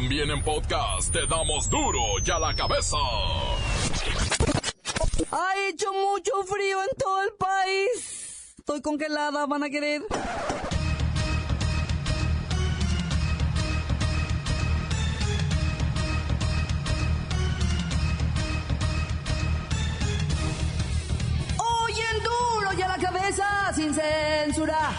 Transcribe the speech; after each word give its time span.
También 0.00 0.30
en 0.30 0.40
podcast 0.44 1.12
te 1.12 1.26
damos 1.26 1.68
duro 1.68 1.98
y 2.24 2.30
a 2.30 2.38
la 2.38 2.54
cabeza. 2.54 2.96
Ha 5.32 5.54
hecho 5.68 5.92
mucho 5.92 6.30
frío 6.46 6.80
en 6.82 6.96
todo 6.96 7.22
el 7.24 7.32
país. 7.32 8.54
Estoy 8.58 8.80
congelada, 8.80 9.44
van 9.46 9.64
a 9.64 9.68
querer. 9.68 10.02
Hoy 21.58 21.92
en 21.92 22.22
duro 22.22 22.72
y 22.72 22.76
la 22.76 22.98
cabeza, 22.98 23.72
sin 23.74 23.92
censura. 23.92 24.92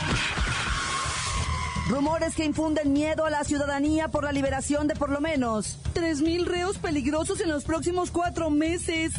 Rumores 1.90 2.36
que 2.36 2.46
infunden 2.46 2.94
miedo 2.94 3.26
a 3.26 3.32
la 3.32 3.44
ciudadanía 3.44 4.10
por 4.10 4.24
la 4.24 4.32
liberación 4.32 4.88
de 4.88 4.94
por 4.94 5.10
lo 5.10 5.20
menos 5.22 5.80
3.000 5.96 6.46
reos 6.46 6.78
peligrosos 6.78 7.42
en 7.42 7.50
los 7.50 7.64
próximos 7.64 8.12
cuatro 8.12 8.52
meses. 8.52 9.12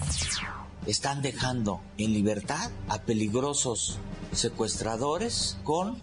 Están 0.87 1.21
dejando 1.21 1.81
en 1.99 2.13
libertad 2.13 2.71
a 2.89 3.03
peligrosos 3.03 3.99
secuestradores 4.31 5.59
con 5.65 6.01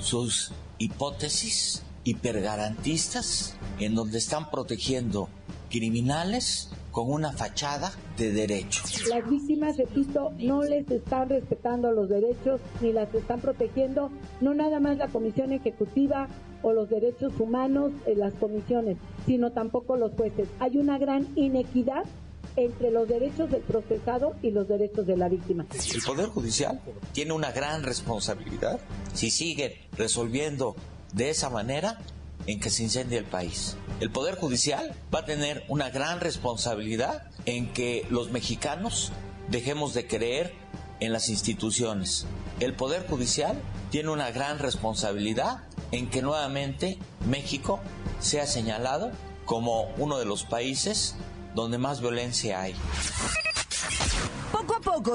sus 0.00 0.50
hipótesis 0.78 1.84
hipergarantistas 2.02 3.54
en 3.78 3.94
donde 3.94 4.18
están 4.18 4.50
protegiendo 4.50 5.28
criminales 5.70 6.70
con 6.98 7.12
una 7.12 7.30
fachada 7.30 7.92
de 8.16 8.32
derecho. 8.32 8.82
Las 9.08 9.30
víctimas, 9.30 9.76
repito, 9.76 10.32
no 10.36 10.64
les 10.64 10.90
están 10.90 11.28
respetando 11.28 11.92
los 11.92 12.08
derechos 12.08 12.60
ni 12.80 12.92
las 12.92 13.14
están 13.14 13.40
protegiendo, 13.40 14.10
no 14.40 14.52
nada 14.52 14.80
más 14.80 14.96
la 14.96 15.06
Comisión 15.06 15.52
Ejecutiva 15.52 16.26
o 16.60 16.72
los 16.72 16.90
derechos 16.90 17.32
humanos 17.38 17.92
en 18.04 18.18
las 18.18 18.34
comisiones, 18.34 18.96
sino 19.26 19.52
tampoco 19.52 19.96
los 19.96 20.10
jueces. 20.14 20.48
Hay 20.58 20.76
una 20.76 20.98
gran 20.98 21.28
inequidad 21.36 22.02
entre 22.56 22.90
los 22.90 23.06
derechos 23.06 23.48
del 23.48 23.62
procesado 23.62 24.34
y 24.42 24.50
los 24.50 24.66
derechos 24.66 25.06
de 25.06 25.16
la 25.16 25.28
víctima. 25.28 25.66
El 25.94 26.02
Poder 26.02 26.26
Judicial 26.26 26.80
tiene 27.12 27.32
una 27.32 27.52
gran 27.52 27.84
responsabilidad 27.84 28.80
si 29.12 29.30
sigue 29.30 29.82
resolviendo 29.96 30.74
de 31.12 31.30
esa 31.30 31.48
manera 31.48 32.00
en 32.48 32.60
que 32.60 32.70
se 32.70 32.82
incendie 32.82 33.18
el 33.18 33.26
país. 33.26 33.76
El 34.00 34.10
Poder 34.10 34.34
Judicial 34.34 34.94
va 35.14 35.20
a 35.20 35.24
tener 35.26 35.64
una 35.68 35.90
gran 35.90 36.18
responsabilidad 36.18 37.30
en 37.44 37.74
que 37.74 38.06
los 38.08 38.30
mexicanos 38.30 39.12
dejemos 39.50 39.92
de 39.92 40.06
creer 40.06 40.54
en 40.98 41.12
las 41.12 41.28
instituciones. 41.28 42.26
El 42.58 42.72
Poder 42.72 43.06
Judicial 43.06 43.60
tiene 43.90 44.08
una 44.08 44.30
gran 44.30 44.58
responsabilidad 44.58 45.64
en 45.92 46.08
que 46.08 46.22
nuevamente 46.22 46.98
México 47.28 47.80
sea 48.18 48.46
señalado 48.46 49.12
como 49.44 49.92
uno 49.98 50.18
de 50.18 50.24
los 50.24 50.44
países 50.44 51.16
donde 51.54 51.76
más 51.76 52.00
violencia 52.00 52.62
hay. 52.62 52.74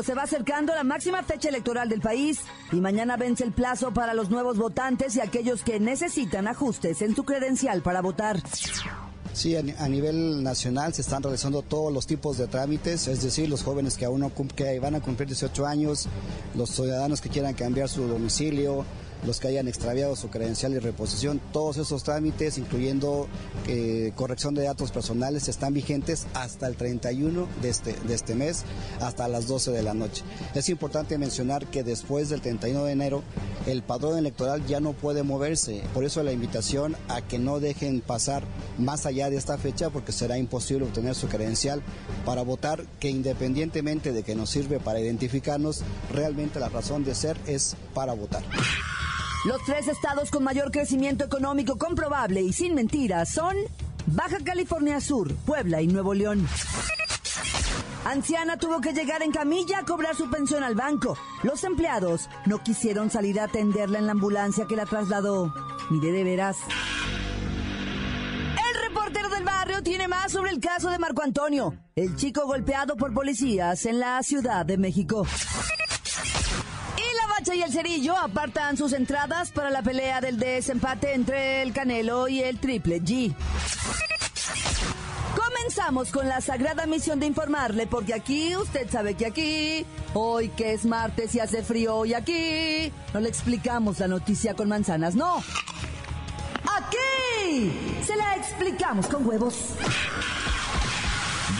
Se 0.03 0.13
va 0.13 0.23
acercando 0.23 0.73
la 0.73 0.83
máxima 0.83 1.23
fecha 1.23 1.49
electoral 1.49 1.89
del 1.89 1.99
país 1.99 2.39
y 2.71 2.77
mañana 2.77 3.17
vence 3.17 3.43
el 3.43 3.51
plazo 3.51 3.93
para 3.93 4.13
los 4.13 4.29
nuevos 4.29 4.57
votantes 4.57 5.15
y 5.17 5.21
aquellos 5.21 5.61
que 5.61 5.79
necesitan 5.79 6.47
ajustes 6.47 7.01
en 7.01 7.13
su 7.13 7.23
credencial 7.23 7.81
para 7.81 8.01
votar. 8.01 8.41
Sí, 9.33 9.57
a, 9.57 9.89
nivel 9.89 10.41
nacional 10.41 10.93
se 10.93 11.01
están 11.01 11.21
realizando 11.21 11.63
todos 11.63 11.91
los 11.91 12.07
tipos 12.07 12.37
de 12.37 12.47
trámites, 12.47 13.07
es 13.07 13.23
decir, 13.23 13.49
los 13.49 13.63
jóvenes 13.63 13.97
que 13.97 14.05
aún 14.05 14.21
no 14.21 14.31
que 14.55 14.79
van 14.79 14.95
a 14.95 15.01
cumplir 15.01 15.27
18 15.27 15.65
años, 15.65 16.07
los 16.55 16.69
ciudadanos 16.69 17.19
que 17.19 17.29
quieran 17.29 17.53
cambiar 17.53 17.89
su 17.89 18.07
domicilio, 18.07 18.85
los 19.25 19.39
que 19.39 19.47
hayan 19.47 19.67
extraviado 19.67 20.15
su 20.15 20.29
credencial 20.29 20.73
y 20.73 20.79
reposición, 20.79 21.41
todos 21.51 21.77
esos 21.77 22.03
trámites, 22.03 22.57
incluyendo 22.57 23.27
eh, 23.67 24.11
corrección 24.15 24.53
de 24.55 24.63
datos 24.63 24.91
personales, 24.91 25.47
están 25.47 25.73
vigentes 25.73 26.27
hasta 26.33 26.67
el 26.67 26.75
31 26.75 27.47
de 27.61 27.69
este, 27.69 27.93
de 27.93 28.13
este 28.13 28.35
mes, 28.35 28.63
hasta 28.99 29.27
las 29.27 29.47
12 29.47 29.71
de 29.71 29.83
la 29.83 29.93
noche. 29.93 30.23
Es 30.53 30.69
importante 30.69 31.17
mencionar 31.17 31.67
que 31.67 31.83
después 31.83 32.29
del 32.29 32.41
31 32.41 32.85
de 32.85 32.91
enero, 32.91 33.23
el 33.65 33.81
padrón 33.81 34.17
electoral 34.17 34.65
ya 34.65 34.79
no 34.79 34.93
puede 34.93 35.23
moverse, 35.23 35.83
por 35.93 36.03
eso 36.03 36.23
la 36.23 36.31
invitación 36.31 36.95
a 37.07 37.21
que 37.21 37.39
no 37.39 37.59
dejen 37.59 38.01
pasar 38.01 38.43
más 38.77 39.05
allá 39.05 39.29
de 39.29 39.37
esta 39.37 39.57
fecha, 39.57 39.89
porque 39.89 40.11
será 40.11 40.37
imposible 40.37 40.85
obtener 40.85 41.15
su 41.15 41.27
credencial 41.27 41.81
para 42.25 42.41
votar, 42.41 42.85
que 42.99 43.09
independientemente 43.09 44.11
de 44.11 44.23
que 44.23 44.35
nos 44.35 44.49
sirve 44.49 44.79
para 44.79 44.99
identificarnos, 44.99 45.81
realmente 46.11 46.59
la 46.59 46.69
razón 46.69 47.03
de 47.03 47.15
ser 47.15 47.37
es 47.47 47.75
para 47.93 48.13
votar. 48.13 48.43
Los 49.45 49.61
tres 49.65 49.89
estados 49.89 50.31
con 50.31 50.41
mayor 50.41 50.71
crecimiento 50.71 51.25
económico 51.25 51.77
comprobable 51.77 52.41
y 52.41 52.53
sin 52.53 52.75
mentiras 52.75 53.29
son 53.29 53.57
Baja 54.05 54.37
California 54.41 55.01
Sur, 55.01 55.35
Puebla 55.45 55.81
y 55.81 55.87
Nuevo 55.87 56.13
León. 56.13 56.47
Anciana 58.05 58.55
tuvo 58.55 58.79
que 58.79 58.93
llegar 58.93 59.21
en 59.21 59.31
camilla 59.31 59.79
a 59.79 59.83
cobrar 59.83 60.15
su 60.15 60.29
pensión 60.29 60.63
al 60.63 60.75
banco. 60.75 61.17
Los 61.41 61.65
empleados 61.65 62.29
no 62.45 62.63
quisieron 62.63 63.09
salir 63.09 63.37
a 63.41 63.45
atenderla 63.45 63.99
en 63.99 64.05
la 64.05 64.13
ambulancia 64.13 64.65
que 64.65 64.77
la 64.77 64.85
trasladó. 64.85 65.53
Mire 65.89 66.13
de 66.13 66.23
veras. 66.23 66.57
El 68.69 68.81
reportero 68.81 69.27
del 69.27 69.43
barrio 69.43 69.83
tiene 69.83 70.07
más 70.07 70.31
sobre 70.31 70.51
el 70.51 70.61
caso 70.61 70.89
de 70.89 70.99
Marco 70.99 71.21
Antonio, 71.21 71.75
el 71.97 72.15
chico 72.15 72.45
golpeado 72.45 72.95
por 72.95 73.13
policías 73.13 73.85
en 73.87 73.99
la 73.99 74.23
Ciudad 74.23 74.65
de 74.65 74.77
México 74.77 75.25
y 77.55 77.61
el 77.61 77.71
Cerillo 77.71 78.17
apartan 78.17 78.77
sus 78.77 78.93
entradas 78.93 79.51
para 79.51 79.69
la 79.69 79.81
pelea 79.81 80.21
del 80.21 80.39
desempate 80.39 81.13
entre 81.13 81.61
el 81.61 81.71
Canelo 81.73 82.27
y 82.27 82.41
el 82.41 82.57
Triple 82.59 83.01
G. 83.01 83.33
Comenzamos 85.35 86.11
con 86.11 86.27
la 86.27 86.41
sagrada 86.41 86.85
misión 86.85 87.19
de 87.19 87.27
informarle, 87.27 87.85
porque 87.85 88.13
aquí, 88.13 88.55
usted 88.55 88.89
sabe 88.89 89.13
que 89.15 89.25
aquí, 89.25 89.85
hoy 90.13 90.49
que 90.49 90.73
es 90.73 90.85
martes 90.85 91.35
y 91.35 91.39
hace 91.39 91.63
frío, 91.63 92.05
y 92.05 92.13
aquí, 92.13 92.91
no 93.13 93.19
le 93.19 93.29
explicamos 93.29 93.99
la 93.99 94.07
noticia 94.07 94.55
con 94.55 94.69
manzanas, 94.69 95.15
no. 95.15 95.43
Aquí, 96.77 97.71
se 98.05 98.15
la 98.15 98.35
explicamos 98.35 99.07
con 99.07 99.27
huevos. 99.27 99.75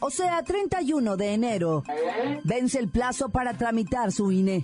O 0.00 0.10
sea, 0.10 0.42
31 0.42 1.16
de 1.16 1.32
enero, 1.32 1.84
vence 2.44 2.78
el 2.78 2.88
plazo 2.88 3.30
para 3.30 3.54
tramitar 3.54 4.12
su 4.12 4.30
INE. 4.30 4.62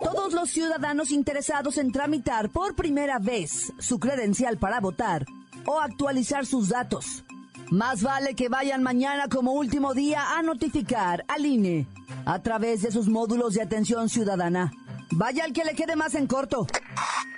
Todos 0.00 0.32
los 0.32 0.50
ciudadanos 0.50 1.10
interesados 1.10 1.78
en 1.78 1.90
tramitar 1.90 2.50
por 2.50 2.76
primera 2.76 3.18
vez 3.18 3.72
su 3.80 3.98
credencial 3.98 4.56
para 4.56 4.78
votar 4.78 5.26
o 5.66 5.80
actualizar 5.80 6.46
sus 6.46 6.68
datos. 6.68 7.24
Más 7.72 8.04
vale 8.04 8.36
que 8.36 8.48
vayan 8.48 8.84
mañana 8.84 9.28
como 9.28 9.52
último 9.52 9.94
día 9.94 10.38
a 10.38 10.42
notificar 10.42 11.24
al 11.26 11.44
INE 11.44 11.88
a 12.24 12.40
través 12.40 12.82
de 12.82 12.92
sus 12.92 13.08
módulos 13.08 13.54
de 13.54 13.62
atención 13.62 14.08
ciudadana. 14.08 14.70
Vaya 15.10 15.42
al 15.42 15.52
que 15.52 15.64
le 15.64 15.74
quede 15.74 15.96
más 15.96 16.14
en 16.14 16.28
corto. 16.28 16.68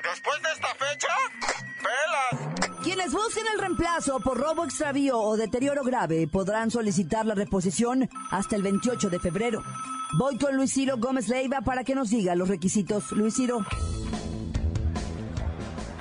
Después 0.03 0.43
de 0.43 0.53
esta 0.53 0.69
fecha, 0.75 1.09
pelas. 1.83 2.83
Quienes 2.83 3.13
busquen 3.13 3.45
el 3.53 3.61
reemplazo 3.61 4.21
por 4.21 4.39
robo, 4.39 4.65
extravío 4.65 5.19
o 5.19 5.37
deterioro 5.37 5.83
grave 5.83 6.29
podrán 6.29 6.71
solicitar 6.71 7.27
la 7.27 7.35
reposición 7.35 8.09
hasta 8.31 8.57
el 8.57 8.63
28 8.63 9.11
de 9.11 9.19
febrero. 9.19 9.63
Voy 10.19 10.39
con 10.39 10.57
Luis 10.57 10.73
Ciro 10.73 10.97
Gómez 10.99 11.29
Leiva 11.29 11.63
para 11.63 11.83
que 11.83 11.95
nos 11.95 12.11
diga 12.11 12.35
los 12.35 12.49
requisitos. 12.49 13.11
Luis 13.13 13.35
Ciro. 13.35 13.59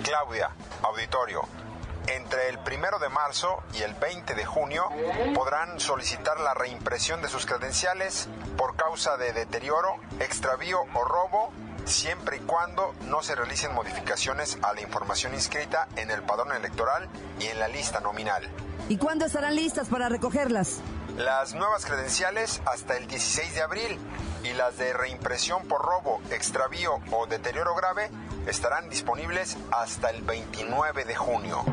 Claudia, 0.04 0.52
auditorio. 0.84 1.42
Entre 2.08 2.50
el 2.50 2.60
primero 2.60 3.00
de 3.00 3.10
marzo 3.10 3.64
y 3.74 3.82
el 3.82 3.96
20 3.96 4.36
de 4.36 4.46
junio 4.46 4.88
podrán 5.34 5.80
solicitar 5.80 6.40
la 6.40 6.54
reimpresión 6.54 7.24
de 7.24 7.30
sus 7.30 7.48
credenciales 7.48 8.30
por 8.58 8.76
causa 8.76 9.18
de 9.18 9.34
deterioro, 9.34 9.96
extravío 10.20 10.82
o 10.94 11.04
robo 11.04 11.52
siempre 11.86 12.38
y 12.38 12.40
cuando 12.42 12.94
no 13.06 13.22
se 13.24 13.36
realicen 13.36 13.74
modificaciones 13.74 14.58
a 14.62 14.74
la 14.74 14.82
información 14.82 15.34
inscrita 15.34 15.88
en 15.96 16.12
el 16.12 16.22
padrón 16.24 16.52
electoral 16.52 17.08
y 17.40 17.46
en 17.46 17.60
la 17.60 17.68
lista 17.68 18.00
nominal. 18.00 18.50
¿Y 18.90 18.98
cuándo 18.98 19.26
estarán 19.26 19.56
listas 19.56 19.88
para 19.88 20.10
recogerlas? 20.10 20.80
Las 21.18 21.54
nuevas 21.54 21.86
credenciales 21.86 22.62
hasta 22.66 22.98
el 22.98 23.08
16 23.08 23.56
de 23.56 23.62
abril 23.62 24.00
y 24.44 24.54
las 24.54 24.78
de 24.78 24.94
reimpresión 24.94 25.66
por 25.68 25.82
robo, 25.82 26.22
extravío 26.30 27.00
o 27.12 27.26
deterioro 27.26 27.74
grave 27.76 28.12
estarán 28.48 28.90
disponibles 28.90 29.58
hasta 29.72 30.10
el 30.10 30.22
29 30.22 31.06
de 31.06 31.16
junio. 31.16 31.64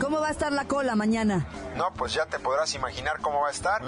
¿Cómo 0.00 0.20
va 0.20 0.28
a 0.28 0.30
estar 0.30 0.52
la 0.52 0.66
cola 0.66 0.94
mañana? 0.94 1.46
No, 1.76 1.92
pues 1.94 2.14
ya 2.14 2.26
te 2.26 2.38
podrás 2.38 2.74
imaginar 2.74 3.20
cómo 3.20 3.40
va 3.40 3.48
a 3.48 3.50
estar. 3.50 3.82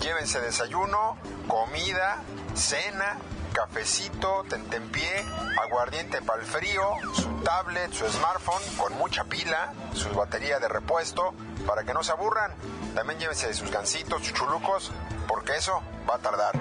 Llévense 0.00 0.40
desayuno, 0.40 1.16
comida, 1.48 2.22
cena, 2.54 3.16
cafecito, 3.56 4.44
tentempié, 4.50 5.24
aguardiente 5.64 6.20
para 6.20 6.42
el 6.42 6.46
frío, 6.46 6.82
su 7.14 7.26
tablet, 7.42 7.90
su 7.90 8.06
smartphone 8.06 8.62
con 8.76 8.92
mucha 8.98 9.24
pila, 9.24 9.72
su 9.94 10.10
batería 10.10 10.58
de 10.58 10.68
repuesto, 10.68 11.32
para 11.66 11.82
que 11.82 11.94
no 11.94 12.02
se 12.02 12.12
aburran. 12.12 12.52
También 12.94 13.18
llévense 13.18 13.54
sus 13.54 13.70
gancitos, 13.70 14.22
sus 14.22 14.34
chulucos, 14.34 14.92
porque 15.26 15.56
eso 15.56 15.80
va 16.08 16.16
a 16.16 16.18
tardar. 16.18 16.52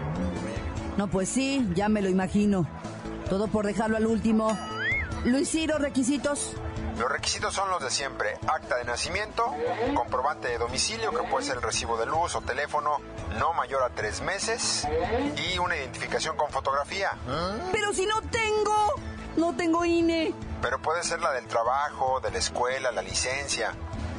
No, 0.95 1.07
pues 1.07 1.27
sí, 1.27 1.67
ya 1.75 1.89
me 1.89 2.01
lo 2.01 2.07
imagino. 2.07 2.65
Todo 3.29 3.49
por 3.49 3.65
dejarlo 3.65 3.97
al 3.97 4.05
último. 4.05 4.57
Luis 5.25 5.49
Ciro, 5.49 5.77
requisitos. 5.77 6.53
Los 6.97 7.11
requisitos 7.11 7.53
son 7.53 7.69
los 7.69 7.81
de 7.81 7.91
siempre. 7.91 8.37
Acta 8.47 8.77
de 8.77 8.85
nacimiento, 8.85 9.53
comprobante 9.93 10.47
de 10.47 10.57
domicilio, 10.57 11.11
que 11.11 11.23
puede 11.23 11.45
ser 11.45 11.57
el 11.57 11.61
recibo 11.61 11.97
de 11.97 12.05
luz 12.05 12.35
o 12.35 12.41
teléfono 12.41 12.99
no 13.37 13.53
mayor 13.53 13.83
a 13.83 13.89
tres 13.89 14.21
meses, 14.21 14.87
y 15.35 15.57
una 15.57 15.75
identificación 15.75 16.37
con 16.37 16.49
fotografía. 16.51 17.11
Pero 17.71 17.93
si 17.93 18.05
no 18.05 18.21
tengo, 18.21 18.93
no 19.35 19.55
tengo 19.55 19.83
INE. 19.83 20.33
Pero 20.61 20.81
puede 20.81 21.03
ser 21.03 21.19
la 21.19 21.31
del 21.33 21.47
trabajo, 21.47 22.21
de 22.21 22.31
la 22.31 22.37
escuela, 22.37 22.91
la 22.91 23.01
licencia. 23.01 23.73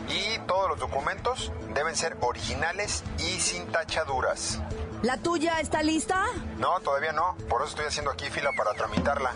Y 0.08 0.38
todos 0.46 0.68
los 0.68 0.78
documentos 0.78 1.52
deben 1.74 1.96
ser 1.96 2.16
originales 2.20 3.02
y 3.18 3.40
sin 3.40 3.66
tachaduras. 3.72 4.60
¿La 5.02 5.16
tuya 5.16 5.60
está 5.60 5.82
lista? 5.82 6.24
No, 6.58 6.78
todavía 6.80 7.12
no. 7.12 7.36
Por 7.48 7.62
eso 7.62 7.70
estoy 7.70 7.86
haciendo 7.86 8.10
aquí 8.10 8.28
fila 8.30 8.50
para 8.56 8.72
tramitarla. 8.74 9.32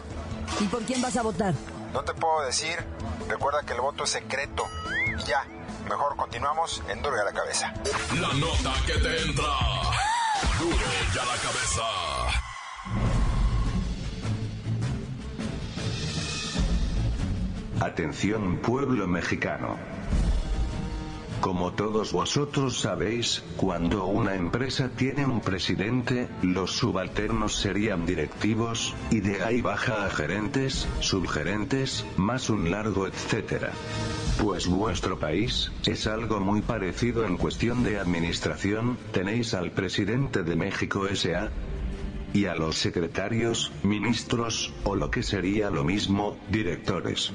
¿Y 0.61 0.67
por 0.67 0.83
quién 0.83 1.03
vas 1.03 1.17
a 1.17 1.23
votar? 1.23 1.55
No 1.93 2.03
te 2.03 2.15
puedo 2.15 2.43
decir. 2.43 2.79
Recuerda 3.31 3.63
que 3.63 3.75
el 3.75 3.81
voto 3.81 4.03
es 4.03 4.11
secreto. 4.11 4.65
Y 5.07 5.17
ya, 5.25 5.47
mejor 5.89 6.17
continuamos 6.17 6.83
en 6.89 7.01
Durga 7.01 7.23
la 7.23 7.33
Cabeza. 7.33 7.73
La 8.21 8.35
nota 8.35 8.75
que 8.85 8.95
te 8.95 9.23
entra. 9.23 9.45
Duro 10.59 10.77
ya 11.15 11.25
la 11.25 11.37
cabeza. 11.37 11.83
Atención 17.81 18.57
pueblo 18.57 19.07
mexicano. 19.07 19.79
Como 21.41 21.73
todos 21.73 22.13
vosotros 22.13 22.81
sabéis, 22.81 23.43
cuando 23.57 24.05
una 24.05 24.35
empresa 24.35 24.91
tiene 24.95 25.25
un 25.25 25.41
presidente, 25.41 26.29
los 26.43 26.73
subalternos 26.73 27.55
serían 27.57 28.05
directivos, 28.05 28.95
y 29.11 29.21
de 29.21 29.43
ahí 29.43 29.63
baja 29.63 30.05
a 30.05 30.11
gerentes, 30.11 30.87
subgerentes, 31.01 32.05
más 32.19 32.51
un 32.51 32.71
largo 32.71 33.07
etcétera. 33.07 33.73
Pues 34.39 34.67
vuestro 34.67 35.19
país, 35.19 35.73
es 35.87 36.07
algo 36.07 36.41
muy 36.41 36.61
parecido 36.61 37.25
en 37.25 37.39
cuestión 37.39 37.85
de 37.85 37.99
administración, 37.99 38.99
tenéis 39.11 39.55
al 39.55 39.71
presidente 39.71 40.43
de 40.43 40.57
México 40.57 41.07
S.A., 41.07 41.51
y 42.33 42.45
a 42.45 42.55
los 42.55 42.77
secretarios, 42.77 43.73
ministros, 43.83 44.73
o 44.85 44.95
lo 44.95 45.11
que 45.11 45.23
sería 45.23 45.71
lo 45.71 45.85
mismo, 45.85 46.37
directores. 46.49 47.33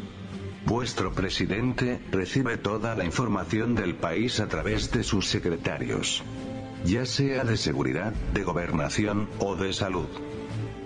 Vuestro 0.65 1.12
presidente 1.12 2.00
recibe 2.12 2.57
toda 2.57 2.95
la 2.95 3.06
información 3.06 3.75
del 3.75 3.94
país 3.95 4.39
a 4.39 4.47
través 4.47 4.91
de 4.91 5.03
sus 5.03 5.27
secretarios. 5.27 6.23
Ya 6.83 7.06
sea 7.06 7.44
de 7.44 7.56
seguridad, 7.56 8.13
de 8.33 8.44
gobernación 8.44 9.29
o 9.39 9.56
de 9.56 9.73
salud. 9.73 10.07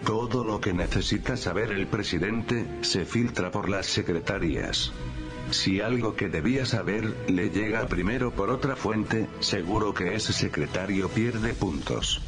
Todo 0.06 0.44
lo 0.44 0.60
que 0.60 0.74
necesita 0.74 1.38
saber 1.38 1.72
el 1.72 1.88
presidente 1.88 2.66
se 2.82 3.06
filtra 3.06 3.52
por 3.52 3.70
las 3.70 3.86
secretarías. 3.86 4.92
Si 5.52 5.80
algo 5.82 6.16
que 6.16 6.28
debía 6.28 6.66
saber 6.66 7.16
le 7.28 7.50
llega 7.50 7.88
primero 7.88 8.32
por 8.32 8.50
otra 8.50 8.76
fuente, 8.76 9.28
seguro 9.40 9.94
que 9.94 10.14
ese 10.14 10.34
secretario 10.34 11.08
pierde 11.10 11.54
puntos. 11.54 12.22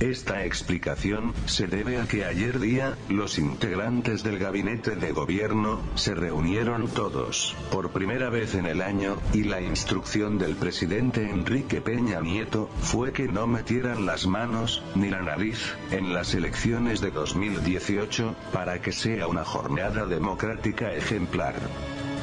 Esta 0.00 0.46
explicación 0.46 1.34
se 1.44 1.66
debe 1.66 2.00
a 2.00 2.06
que 2.06 2.24
ayer 2.24 2.58
día, 2.58 2.96
los 3.10 3.38
integrantes 3.38 4.22
del 4.22 4.38
gabinete 4.38 4.96
de 4.96 5.12
gobierno, 5.12 5.78
se 5.94 6.14
reunieron 6.14 6.88
todos, 6.88 7.54
por 7.70 7.90
primera 7.90 8.30
vez 8.30 8.54
en 8.54 8.64
el 8.64 8.80
año, 8.80 9.18
y 9.34 9.44
la 9.44 9.60
instrucción 9.60 10.38
del 10.38 10.56
presidente 10.56 11.28
Enrique 11.28 11.82
Peña 11.82 12.22
Nieto, 12.22 12.70
fue 12.80 13.12
que 13.12 13.28
no 13.28 13.46
metieran 13.46 14.06
las 14.06 14.26
manos, 14.26 14.82
ni 14.94 15.10
la 15.10 15.20
nariz, 15.20 15.74
en 15.90 16.14
las 16.14 16.32
elecciones 16.32 17.02
de 17.02 17.10
2018, 17.10 18.34
para 18.54 18.80
que 18.80 18.92
sea 18.92 19.28
una 19.28 19.44
jornada 19.44 20.06
democrática 20.06 20.94
ejemplar. 20.94 21.56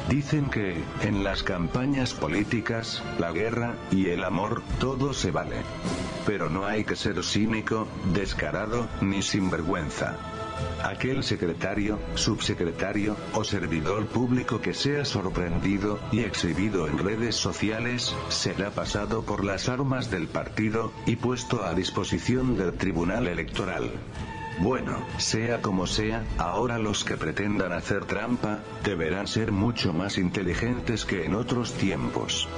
Dicen 0.08 0.48
que, 0.48 0.82
en 1.02 1.22
las 1.22 1.42
campañas 1.42 2.14
políticas, 2.14 3.02
la 3.18 3.30
guerra, 3.30 3.74
y 3.90 4.08
el 4.08 4.24
amor, 4.24 4.62
todo 4.80 5.12
se 5.12 5.30
vale. 5.30 5.56
Pero 6.24 6.48
no 6.48 6.64
hay 6.64 6.84
que 6.84 6.96
ser 6.96 7.22
cínico, 7.22 7.86
descarado, 8.14 8.88
ni 9.02 9.20
sinvergüenza. 9.20 10.16
Aquel 10.82 11.22
secretario, 11.24 11.98
subsecretario, 12.14 13.16
o 13.34 13.44
servidor 13.44 14.06
público 14.06 14.62
que 14.62 14.72
sea 14.72 15.04
sorprendido 15.04 15.98
y 16.10 16.20
exhibido 16.20 16.88
en 16.88 16.98
redes 16.98 17.36
sociales, 17.36 18.14
será 18.30 18.70
pasado 18.70 19.22
por 19.22 19.44
las 19.44 19.68
armas 19.68 20.10
del 20.10 20.26
partido, 20.26 20.90
y 21.04 21.16
puesto 21.16 21.64
a 21.64 21.74
disposición 21.74 22.56
del 22.56 22.72
Tribunal 22.72 23.26
Electoral. 23.26 23.90
Bueno, 24.60 24.98
sea 25.18 25.62
como 25.62 25.86
sea, 25.86 26.24
ahora 26.36 26.78
los 26.78 27.04
que 27.04 27.16
pretendan 27.16 27.72
hacer 27.72 28.06
trampa, 28.06 28.58
deberán 28.82 29.28
ser 29.28 29.52
mucho 29.52 29.92
más 29.92 30.18
inteligentes 30.18 31.04
que 31.04 31.24
en 31.24 31.36
otros 31.36 31.74
tiempos. 31.74 32.48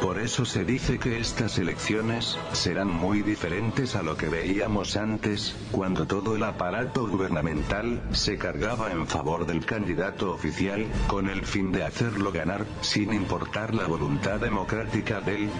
Por 0.00 0.20
eso 0.20 0.44
se 0.44 0.64
dice 0.64 0.98
que 1.00 1.18
estas 1.18 1.58
elecciones 1.58 2.38
serán 2.52 2.88
muy 2.88 3.22
diferentes 3.22 3.96
a 3.96 4.02
lo 4.02 4.16
que 4.16 4.28
veíamos 4.28 4.96
antes, 4.96 5.56
cuando 5.72 6.06
todo 6.06 6.36
el 6.36 6.44
aparato 6.44 7.08
gubernamental 7.08 8.00
se 8.12 8.38
cargaba 8.38 8.92
en 8.92 9.08
favor 9.08 9.44
del 9.44 9.66
candidato 9.66 10.32
oficial, 10.32 10.86
con 11.08 11.28
el 11.28 11.44
fin 11.44 11.72
de 11.72 11.82
hacerlo 11.82 12.30
ganar, 12.30 12.64
sin 12.80 13.12
importar 13.12 13.74
la 13.74 13.86
voluntad 13.88 14.38
democrática 14.38 15.20
del 15.20 15.50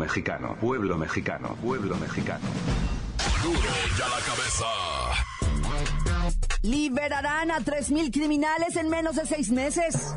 mexicano, 0.00 0.56
pueblo 0.58 0.96
mexicano, 0.96 1.54
pueblo 1.62 1.94
mexicano. 1.96 2.48
Duro 3.42 3.70
ya 3.98 4.08
la 4.08 4.18
cabeza. 4.20 4.64
Liberarán 6.62 7.50
a 7.50 7.58
3.000 7.58 8.10
criminales 8.10 8.76
en 8.76 8.88
menos 8.88 9.16
de 9.16 9.26
seis 9.26 9.50
meses. 9.50 10.16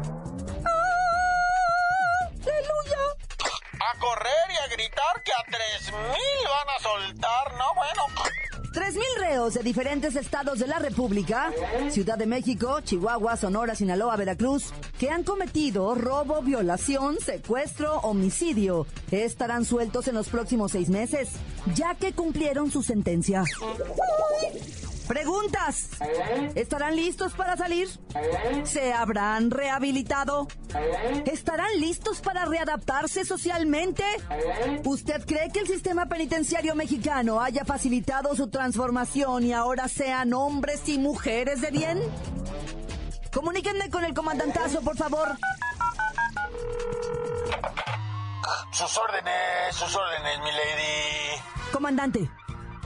¡Aleluya! 2.45 3.01
A 3.79 3.99
correr 3.99 4.47
y 4.51 4.57
a 4.63 4.67
gritar 4.73 5.21
que 5.23 5.33
a 5.33 5.43
3000 5.51 5.97
van 6.47 6.69
a 6.75 6.79
soltar, 6.81 7.53
¿no? 7.57 7.73
Bueno. 7.75 8.42
3.000 8.73 9.01
reos 9.19 9.53
de 9.53 9.61
diferentes 9.61 10.15
estados 10.15 10.57
de 10.57 10.65
la 10.65 10.79
República, 10.79 11.51
Ciudad 11.91 12.17
de 12.17 12.25
México, 12.25 12.81
Chihuahua, 12.81 13.37
Sonora, 13.37 13.75
Sinaloa, 13.75 14.15
Veracruz, 14.17 14.73
que 14.97 15.11
han 15.11 15.23
cometido 15.23 15.93
robo, 15.93 16.41
violación, 16.41 17.17
secuestro, 17.19 17.97
homicidio, 17.99 18.87
estarán 19.11 19.63
sueltos 19.63 20.07
en 20.07 20.15
los 20.15 20.27
próximos 20.27 20.71
seis 20.71 20.89
meses, 20.89 21.29
ya 21.75 21.93
que 21.93 22.13
cumplieron 22.13 22.71
su 22.71 22.81
sentencia. 22.81 23.43
Preguntas. 25.07 25.89
¿Estarán 26.55 26.95
listos 26.95 27.33
para 27.33 27.57
salir? 27.57 27.89
¿Se 28.63 28.93
habrán 28.93 29.51
rehabilitado? 29.51 30.47
¿Estarán 31.25 31.79
listos 31.79 32.21
para 32.21 32.45
readaptarse 32.45 33.25
socialmente? 33.25 34.03
¿Usted 34.85 35.25
cree 35.25 35.49
que 35.51 35.59
el 35.59 35.67
sistema 35.67 36.07
penitenciario 36.07 36.75
mexicano 36.75 37.41
haya 37.41 37.65
facilitado 37.65 38.35
su 38.35 38.49
transformación 38.49 39.43
y 39.43 39.53
ahora 39.53 39.87
sean 39.87 40.33
hombres 40.33 40.87
y 40.87 40.97
mujeres 40.97 41.61
de 41.61 41.71
bien? 41.71 42.01
Comuníquenme 43.33 43.89
con 43.89 44.05
el 44.05 44.13
comandantazo, 44.13 44.81
por 44.81 44.95
favor. 44.95 45.35
Sus 48.71 48.97
órdenes, 48.97 49.75
sus 49.75 49.95
órdenes, 49.95 50.39
mi 50.39 50.51
lady. 50.51 51.71
Comandante, 51.71 52.29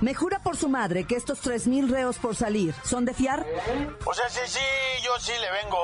¿me 0.02 0.14
jura 0.14 0.40
por 0.40 0.58
su 0.58 0.70
madre 0.70 1.06
que 1.06 1.16
estos 1.16 1.44
3.000 1.44 1.90
reos 1.90 2.18
por 2.18 2.36
salir 2.36 2.74
son 2.84 3.06
de 3.06 3.14
fiar? 3.14 3.46
O 4.06 4.14
sea, 4.14 4.30
sí, 4.30 4.42
sí, 4.46 4.60
yo 5.04 5.20
sí 5.20 5.32
le 5.40 5.52
vengo 5.52 5.78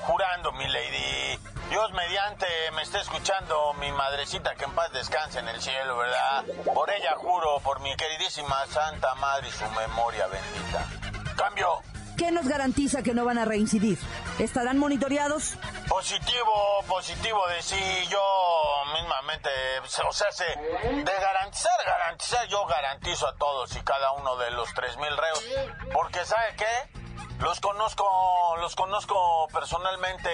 jurando, 0.00 0.52
mi 0.52 0.66
lady. 0.66 1.38
Dios 1.70 1.92
mediante 1.92 2.46
me 2.74 2.82
está 2.82 3.00
escuchando 3.00 3.74
mi 3.74 3.92
madrecita 3.92 4.54
que 4.56 4.64
en 4.64 4.72
paz 4.72 4.92
descanse 4.92 5.38
en 5.38 5.48
el 5.48 5.60
cielo, 5.60 5.98
¿verdad? 5.98 6.44
Por 6.74 6.90
ella 6.90 7.14
juro, 7.16 7.60
por 7.62 7.80
mi 7.80 7.94
queridísima 7.96 8.66
Santa 8.66 9.14
Madre 9.14 9.48
y 9.48 9.52
su 9.52 9.64
memoria 9.70 10.26
bendita. 10.26 11.34
Cambio. 11.36 11.80
¿qué 12.20 12.30
nos 12.30 12.46
garantiza 12.46 13.02
que 13.02 13.14
no 13.14 13.24
van 13.24 13.38
a 13.38 13.46
reincidir? 13.46 13.98
¿Estarán 14.38 14.76
monitoreados? 14.76 15.54
Positivo, 15.90 16.84
positivo 16.86 17.48
de 17.48 17.60
sí, 17.62 18.06
yo 18.08 18.22
mismamente, 18.94 19.50
o 20.08 20.12
sea, 20.12 20.30
se, 20.30 20.44
de 20.44 21.02
garantizar, 21.02 21.72
garantizar, 21.84 22.46
yo 22.46 22.64
garantizo 22.64 23.26
a 23.26 23.34
todos 23.34 23.74
y 23.74 23.80
cada 23.82 24.12
uno 24.12 24.36
de 24.36 24.52
los 24.52 24.72
tres 24.72 24.96
mil 24.98 25.16
reos, 25.16 25.44
porque 25.92 26.24
¿sabe 26.24 26.54
qué? 26.56 27.00
Los 27.40 27.58
conozco, 27.58 28.06
los 28.58 28.76
conozco 28.76 29.48
personalmente 29.52 30.30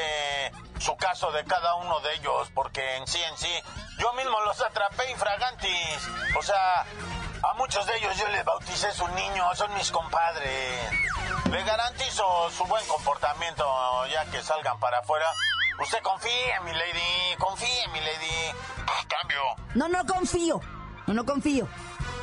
su 0.78 0.94
caso 0.98 1.32
de 1.32 1.42
cada 1.44 1.76
uno 1.76 2.00
de 2.00 2.14
ellos, 2.16 2.50
porque 2.54 2.96
en 2.96 3.06
sí, 3.06 3.22
en 3.22 3.38
sí, 3.38 3.62
yo 3.98 4.12
mismo 4.12 4.38
los 4.40 4.60
atrapé 4.60 5.10
infragantis. 5.10 6.08
O 6.38 6.42
sea, 6.42 6.82
a 6.82 7.54
muchos 7.54 7.86
de 7.86 7.96
ellos 7.96 8.14
yo 8.18 8.28
les 8.28 8.44
bauticé 8.44 8.92
su 8.92 9.08
niño, 9.08 9.54
son 9.54 9.72
mis 9.75 9.90
compadres. 9.90 10.90
Le 11.50 11.62
garantizo 11.62 12.50
su 12.50 12.65
buen 12.65 12.85
comportamiento 12.87 13.65
ya 14.12 14.25
que 14.31 14.43
salgan 14.43 14.79
para 14.81 14.99
afuera. 14.99 15.26
Usted 15.83 15.99
confíe, 16.03 16.61
mi 16.65 16.73
lady, 16.73 17.37
confíe, 17.38 17.88
mi 17.93 18.00
lady. 18.00 18.57
cambio. 19.09 19.41
No, 19.75 19.88
no 19.88 20.05
confío. 20.07 20.61
No, 21.07 21.15
no 21.15 21.25
confío. 21.25 21.69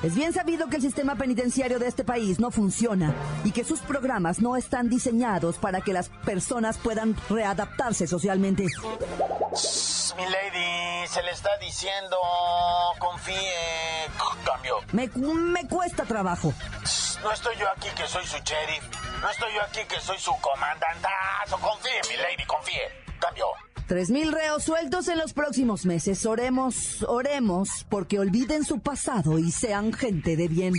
Es 0.01 0.15
bien 0.15 0.33
sabido 0.33 0.67
que 0.67 0.75
el 0.75 0.81
sistema 0.81 1.15
penitenciario 1.15 1.79
de 1.79 1.87
este 1.87 2.03
país 2.03 2.39
no 2.39 2.51
funciona 2.51 3.13
y 3.45 3.51
que 3.51 3.63
sus 3.63 3.79
programas 3.79 4.41
no 4.41 4.57
están 4.57 4.89
diseñados 4.89 5.57
para 5.57 5.79
que 5.79 5.93
las 5.93 6.09
personas 6.09 6.77
puedan 6.77 7.15
readaptarse 7.29 8.07
socialmente. 8.07 8.63
Mi 8.63 10.25
lady, 10.25 11.07
se 11.07 11.23
le 11.23 11.31
está 11.31 11.57
diciendo, 11.59 12.17
confíe, 12.99 14.09
cambio. 14.45 14.79
Me, 14.91 15.07
me 15.07 15.67
cuesta 15.69 16.03
trabajo. 16.03 16.53
No 17.23 17.31
estoy 17.31 17.55
yo 17.57 17.69
aquí 17.69 17.87
que 17.95 18.05
soy 18.05 18.25
su 18.25 18.37
sheriff, 18.39 18.83
no 19.21 19.29
estoy 19.29 19.53
yo 19.53 19.61
aquí 19.61 19.79
que 19.87 19.99
soy 20.01 20.19
su 20.19 20.31
comandantazo, 20.41 21.57
confíe, 21.57 22.01
mi 22.09 22.17
lady, 22.17 22.45
confíe, 22.45 23.03
cambio. 23.17 23.45
Tres 23.87 24.09
mil 24.09 24.31
reos 24.31 24.63
sueltos 24.63 25.07
en 25.07 25.19
los 25.19 25.33
próximos 25.33 25.85
meses. 25.85 26.25
Oremos, 26.25 27.03
oremos, 27.07 27.85
porque 27.89 28.19
olviden 28.19 28.65
su 28.65 28.79
pasado 28.79 29.39
y 29.39 29.51
sean 29.51 29.93
gente 29.93 30.35
de 30.35 30.47
bien. 30.47 30.73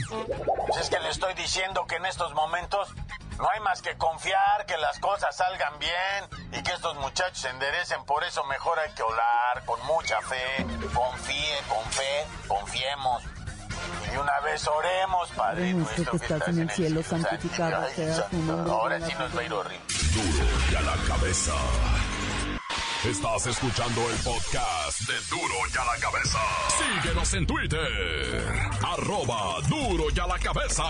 Pues 0.66 0.80
es 0.80 0.90
que 0.90 0.98
le 1.00 1.10
estoy 1.10 1.34
diciendo 1.34 1.86
que 1.86 1.96
en 1.96 2.06
estos 2.06 2.34
momentos 2.34 2.94
no 3.38 3.48
hay 3.50 3.60
más 3.60 3.82
que 3.82 3.96
confiar, 3.96 4.66
que 4.66 4.76
las 4.78 4.98
cosas 4.98 5.36
salgan 5.36 5.78
bien 5.78 6.48
y 6.52 6.62
que 6.62 6.72
estos 6.72 6.94
muchachos 6.96 7.38
se 7.38 7.48
enderecen. 7.50 8.04
Por 8.04 8.24
eso 8.24 8.44
mejor 8.44 8.78
hay 8.78 8.92
que 8.92 9.02
orar 9.02 9.64
con 9.64 9.84
mucha 9.86 10.20
fe. 10.22 10.66
Confíe, 10.92 11.58
con 11.68 11.84
fe, 11.92 12.26
confiemos. 12.48 13.22
Y 14.14 14.16
una 14.16 14.40
vez 14.44 14.66
oremos, 14.68 15.28
Padre 15.30 15.74
nuestro 15.74 16.04
que 16.12 16.16
estás 16.18 16.48
en 16.48 16.60
el 16.60 16.70
cielo, 16.70 17.02
santificado 17.02 17.88
sea 17.96 18.28
tu 18.28 18.36
nombre. 18.36 18.72
Ahora 18.72 19.00
sí 19.00 19.12
nos 19.18 19.36
va 19.36 19.40
a 19.40 19.44
ir 19.44 19.52
horrible. 19.52 19.80
Duro 20.14 20.46
y 20.70 20.74
a 20.76 20.80
la 20.82 20.96
cabeza. 21.08 21.52
Estás 23.04 23.46
escuchando 23.48 24.00
el 24.08 24.16
podcast 24.18 25.00
de 25.00 25.14
Duro 25.28 25.54
y 25.68 25.76
a 25.76 25.84
la 25.84 26.00
Cabeza. 26.00 26.38
Síguenos 27.02 27.34
en 27.34 27.46
Twitter. 27.46 28.70
Arroba 28.82 29.60
Duro 29.68 30.04
y 30.14 30.18
a 30.18 30.26
la 30.26 30.38
Cabeza. 30.38 30.84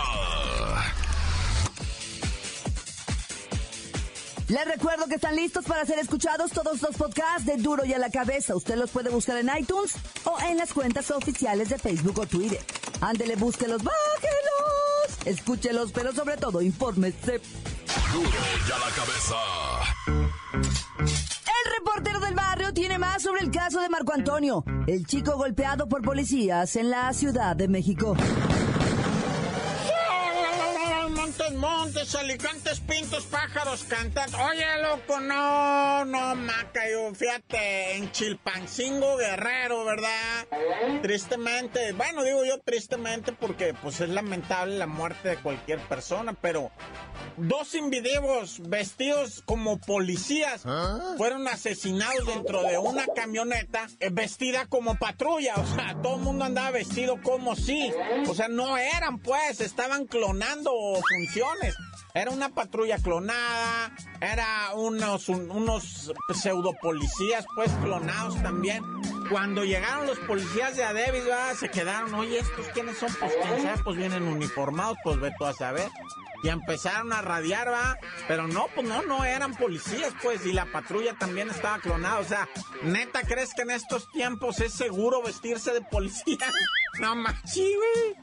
Les 4.47 4.65
recuerdo 4.65 5.07
que 5.07 5.15
están 5.15 5.35
listos 5.35 5.65
para 5.65 5.85
ser 5.85 5.99
escuchados 5.99 6.51
todos 6.51 6.81
los 6.81 6.95
podcasts 6.95 7.45
de 7.45 7.57
Duro 7.57 7.83
y 7.85 7.93
a 7.93 7.99
la 7.99 8.09
Cabeza. 8.09 8.55
Usted 8.55 8.75
los 8.75 8.91
puede 8.91 9.09
buscar 9.09 9.37
en 9.37 9.49
iTunes 9.57 9.93
o 10.23 10.37
en 10.47 10.57
las 10.57 10.71
cuentas 10.73 11.09
oficiales 11.11 11.69
de 11.69 11.77
Facebook 11.79 12.19
o 12.19 12.27
Twitter. 12.27 12.59
Ándele, 13.01 13.35
búsquelos, 13.35 13.81
bájelos. 13.83 15.25
Escúchelos, 15.25 15.91
pero 15.91 16.13
sobre 16.13 16.37
todo, 16.37 16.61
infórmese. 16.61 17.41
Duro 18.13 18.29
y 18.67 18.71
a 18.71 18.77
la 18.77 18.91
Cabeza 18.95 19.35
reportero 21.77 22.19
del 22.19 22.35
barrio 22.35 22.73
tiene 22.73 22.97
más 22.97 23.21
sobre 23.21 23.41
el 23.41 23.51
caso 23.51 23.79
de 23.79 23.89
Marco 23.89 24.13
Antonio, 24.13 24.63
el 24.87 25.05
chico 25.05 25.37
golpeado 25.37 25.87
por 25.87 26.01
policías 26.01 26.75
en 26.75 26.89
la 26.89 27.13
Ciudad 27.13 27.55
de 27.55 27.67
México. 27.67 28.15
Montes, 31.53 31.59
montes, 31.59 32.15
alicantes, 32.15 32.79
pintos, 32.79 33.25
pájaros, 33.25 33.83
cantando. 33.83 34.37
Oye, 34.45 34.65
loco, 34.81 35.19
no, 35.19 36.03
no, 36.03 36.35
maca, 36.35 36.89
yo, 36.89 37.13
fíjate, 37.13 37.97
en 37.97 38.11
Chilpancingo 38.11 39.17
Guerrero, 39.17 39.85
¿verdad? 39.85 40.47
Tristemente, 41.03 41.93
bueno, 41.93 42.23
digo 42.23 42.43
yo 42.45 42.59
tristemente 42.61 43.31
porque 43.31 43.75
pues 43.75 44.01
es 44.01 44.09
lamentable 44.09 44.77
la 44.77 44.87
muerte 44.87 45.29
de 45.29 45.37
cualquier 45.37 45.79
persona, 45.81 46.33
pero 46.33 46.71
dos 47.37 47.75
individuos 47.75 48.61
vestidos 48.67 49.43
como 49.45 49.77
policías 49.77 50.63
¿Ah? 50.65 51.13
fueron 51.17 51.47
asesinados 51.47 52.25
dentro 52.25 52.63
de 52.63 52.77
una 52.77 53.05
camioneta 53.07 53.87
eh, 53.99 54.09
vestida 54.11 54.65
como 54.65 54.95
patrulla. 54.95 55.55
O 55.57 55.65
sea, 55.75 55.95
todo 56.01 56.15
el 56.15 56.21
mundo 56.21 56.45
andaba 56.45 56.71
vestido 56.71 57.21
como 57.21 57.55
si. 57.55 57.91
O 58.27 58.33
sea, 58.33 58.47
no 58.47 58.77
eran 58.77 59.19
pues, 59.19 59.61
estaban 59.61 60.05
clonando 60.07 60.71
Era 62.13 62.31
una 62.31 62.49
patrulla 62.49 62.97
clonada, 62.97 63.91
era 64.21 64.73
unos, 64.73 65.27
unos 65.27 66.13
pseudo 66.33 66.73
policías 66.81 67.45
pues 67.55 67.69
clonados 67.83 68.41
también. 68.41 68.83
Cuando 69.29 69.65
llegaron 69.65 70.07
los 70.07 70.19
policías 70.19 70.77
de 70.77 70.85
Adebis, 70.85 71.23
se 71.59 71.69
quedaron, 71.69 72.13
oye, 72.13 72.39
¿estos 72.39 72.67
quiénes 72.67 72.97
son? 72.97 73.13
Pues 73.19 73.33
quién 73.33 73.61
sabe, 73.61 73.83
pues 73.83 73.97
vienen 73.97 74.23
uniformados, 74.23 74.97
pues 75.03 75.19
ve 75.19 75.33
tú 75.37 75.45
a 75.45 75.53
saber 75.53 75.89
y 76.45 76.49
empezaron 76.49 77.11
a 77.11 77.21
radiar, 77.21 77.71
va. 77.71 77.97
Pero 78.27 78.47
no, 78.47 78.67
pues 78.73 78.87
no, 78.87 79.01
no 79.01 79.25
eran 79.25 79.55
policías, 79.55 80.13
pues, 80.21 80.45
y 80.45 80.53
la 80.53 80.71
patrulla 80.71 81.17
también 81.17 81.49
estaba 81.49 81.79
clonada. 81.79 82.19
O 82.19 82.23
sea, 82.23 82.47
neta, 82.83 83.23
¿crees 83.23 83.53
que 83.55 83.63
en 83.63 83.71
estos 83.71 84.09
tiempos 84.11 84.59
es 84.61 84.73
seguro 84.73 85.23
vestirse 85.23 85.73
de 85.73 85.81
policía? 85.81 86.37
no 86.99 87.15
manches, 87.15 87.75
güey. 87.75 88.15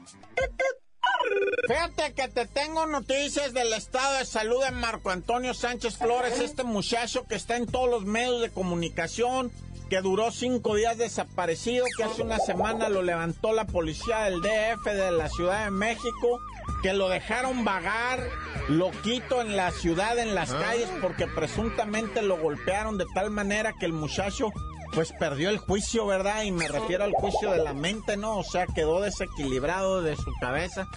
Fíjate 1.67 2.13
que 2.13 2.27
te 2.27 2.45
tengo 2.45 2.85
noticias 2.85 3.53
del 3.53 3.71
estado 3.73 4.17
de 4.17 4.25
salud 4.25 4.63
de 4.63 4.71
Marco 4.71 5.09
Antonio 5.11 5.53
Sánchez 5.53 5.97
Flores, 5.97 6.39
este 6.39 6.63
muchacho 6.63 7.25
que 7.27 7.35
está 7.35 7.57
en 7.57 7.67
todos 7.67 7.89
los 7.89 8.05
medios 8.05 8.41
de 8.41 8.49
comunicación, 8.49 9.51
que 9.89 10.01
duró 10.01 10.31
cinco 10.31 10.75
días 10.75 10.97
desaparecido, 10.97 11.85
que 11.95 12.03
hace 12.03 12.21
una 12.21 12.39
semana 12.39 12.89
lo 12.89 13.01
levantó 13.01 13.53
la 13.53 13.65
policía 13.65 14.23
del 14.23 14.41
DF 14.41 14.85
de 14.85 15.11
la 15.11 15.29
Ciudad 15.29 15.65
de 15.65 15.71
México 15.71 16.41
que 16.81 16.93
lo 16.93 17.09
dejaron 17.09 17.63
vagar 17.63 18.19
loquito 18.67 19.41
en 19.41 19.55
la 19.55 19.71
ciudad, 19.71 20.17
en 20.19 20.35
las 20.35 20.51
ah. 20.51 20.59
calles, 20.59 20.89
porque 21.01 21.27
presuntamente 21.27 22.21
lo 22.21 22.37
golpearon 22.37 22.97
de 22.97 23.05
tal 23.13 23.31
manera 23.31 23.73
que 23.79 23.85
el 23.85 23.93
muchacho 23.93 24.51
pues 24.93 25.11
perdió 25.13 25.49
el 25.49 25.57
juicio, 25.57 26.05
¿verdad? 26.05 26.43
Y 26.43 26.51
me 26.51 26.67
refiero 26.67 27.03
al 27.03 27.13
juicio 27.13 27.51
de 27.51 27.63
la 27.63 27.73
mente, 27.73 28.15
¿no? 28.15 28.37
O 28.37 28.43
sea, 28.43 28.67
quedó 28.67 29.01
desequilibrado 29.01 30.01
de 30.01 30.15
su 30.15 30.31
cabeza. 30.39 30.87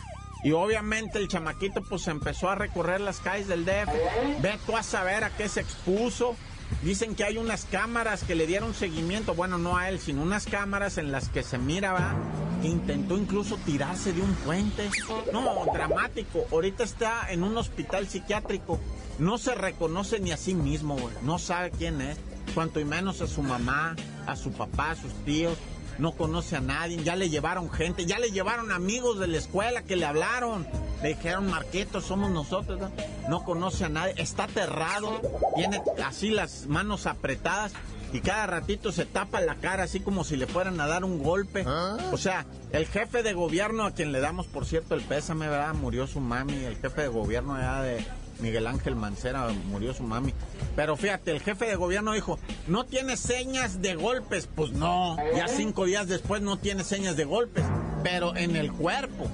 Y 0.46 0.52
obviamente 0.52 1.18
el 1.18 1.26
chamaquito 1.26 1.82
pues 1.82 2.06
empezó 2.06 2.48
a 2.48 2.54
recorrer 2.54 3.00
las 3.00 3.18
calles 3.18 3.48
del 3.48 3.64
DF. 3.64 4.40
Ve 4.40 4.56
tú 4.64 4.76
a 4.76 4.84
saber 4.84 5.24
a 5.24 5.30
qué 5.36 5.48
se 5.48 5.60
expuso. 5.60 6.36
Dicen 6.82 7.16
que 7.16 7.24
hay 7.24 7.36
unas 7.36 7.64
cámaras 7.64 8.22
que 8.22 8.36
le 8.36 8.46
dieron 8.46 8.72
seguimiento, 8.72 9.34
bueno, 9.34 9.58
no 9.58 9.76
a 9.76 9.88
él, 9.88 9.98
sino 9.98 10.22
unas 10.22 10.46
cámaras 10.46 10.98
en 10.98 11.10
las 11.10 11.30
que 11.30 11.42
se 11.42 11.58
miraba 11.58 12.14
intentó 12.62 13.16
incluso 13.16 13.56
tirarse 13.64 14.12
de 14.12 14.22
un 14.22 14.32
puente. 14.36 14.88
No, 15.32 15.66
dramático. 15.72 16.46
Ahorita 16.52 16.84
está 16.84 17.30
en 17.32 17.42
un 17.42 17.56
hospital 17.56 18.06
psiquiátrico. 18.06 18.78
No 19.18 19.38
se 19.38 19.54
reconoce 19.56 20.20
ni 20.20 20.30
a 20.30 20.36
sí 20.36 20.54
mismo. 20.54 20.96
No 21.22 21.40
sabe 21.40 21.72
quién 21.72 22.00
es. 22.00 22.18
Cuanto 22.54 22.78
y 22.78 22.84
menos 22.84 23.20
a 23.20 23.26
su 23.26 23.42
mamá, 23.42 23.96
a 24.26 24.36
su 24.36 24.52
papá, 24.52 24.92
a 24.92 24.96
sus 24.96 25.12
tíos. 25.24 25.58
No 25.98 26.12
conoce 26.12 26.56
a 26.56 26.60
nadie. 26.60 27.02
Ya 27.02 27.16
le 27.16 27.30
llevaron 27.30 27.70
gente, 27.70 28.06
ya 28.06 28.18
le 28.18 28.30
llevaron 28.30 28.72
amigos 28.72 29.18
de 29.18 29.26
la 29.26 29.38
escuela 29.38 29.82
que 29.82 29.96
le 29.96 30.04
hablaron 30.06 30.66
le 31.02 31.10
dijeron, 31.10 31.50
Marqueto, 31.50 32.00
somos 32.00 32.30
nosotros. 32.30 32.80
¿no? 33.28 33.44
conoce 33.44 33.84
a 33.84 33.88
nadie. 33.88 34.14
Está 34.16 34.44
aterrado. 34.44 35.20
Tiene 35.54 35.82
así 36.04 36.30
las 36.30 36.66
manos 36.66 37.06
apretadas. 37.06 37.72
Y 38.12 38.20
cada 38.20 38.46
ratito 38.46 38.92
se 38.92 39.04
tapa 39.04 39.40
la 39.40 39.56
cara 39.56 39.82
así 39.82 40.00
como 40.00 40.24
si 40.24 40.36
le 40.36 40.46
fueran 40.46 40.80
a 40.80 40.86
dar 40.86 41.04
un 41.04 41.22
golpe. 41.22 41.64
¿Ah? 41.66 41.98
O 42.12 42.16
sea, 42.16 42.46
el 42.72 42.86
jefe 42.86 43.22
de 43.22 43.34
gobierno 43.34 43.84
a 43.84 43.90
quien 43.90 44.12
le 44.12 44.20
damos, 44.20 44.46
por 44.46 44.64
cierto, 44.64 44.94
el 44.94 45.02
pésame, 45.02 45.48
¿verdad? 45.48 45.74
Murió 45.74 46.06
su 46.06 46.20
mami. 46.20 46.64
El 46.64 46.76
jefe 46.76 47.02
de 47.02 47.08
gobierno 47.08 47.54
allá 47.54 47.82
de 47.82 48.04
Miguel 48.40 48.66
Ángel 48.66 48.96
Mancera 48.96 49.48
murió 49.70 49.94
su 49.94 50.02
mami. 50.02 50.34
Pero 50.74 50.96
fíjate, 50.96 51.30
el 51.30 51.40
jefe 51.40 51.66
de 51.66 51.76
gobierno 51.76 52.12
dijo, 52.12 52.38
no 52.66 52.84
tiene 52.84 53.16
señas 53.16 53.80
de 53.82 53.94
golpes. 53.94 54.48
Pues 54.54 54.72
no, 54.72 55.16
ya 55.34 55.48
cinco 55.48 55.84
días 55.84 56.08
después 56.08 56.42
no 56.42 56.58
tiene 56.58 56.84
señas 56.84 57.16
de 57.16 57.24
golpes. 57.24 57.64
Pero 58.02 58.36
en 58.36 58.56
el 58.56 58.72
cuerpo 58.72 59.28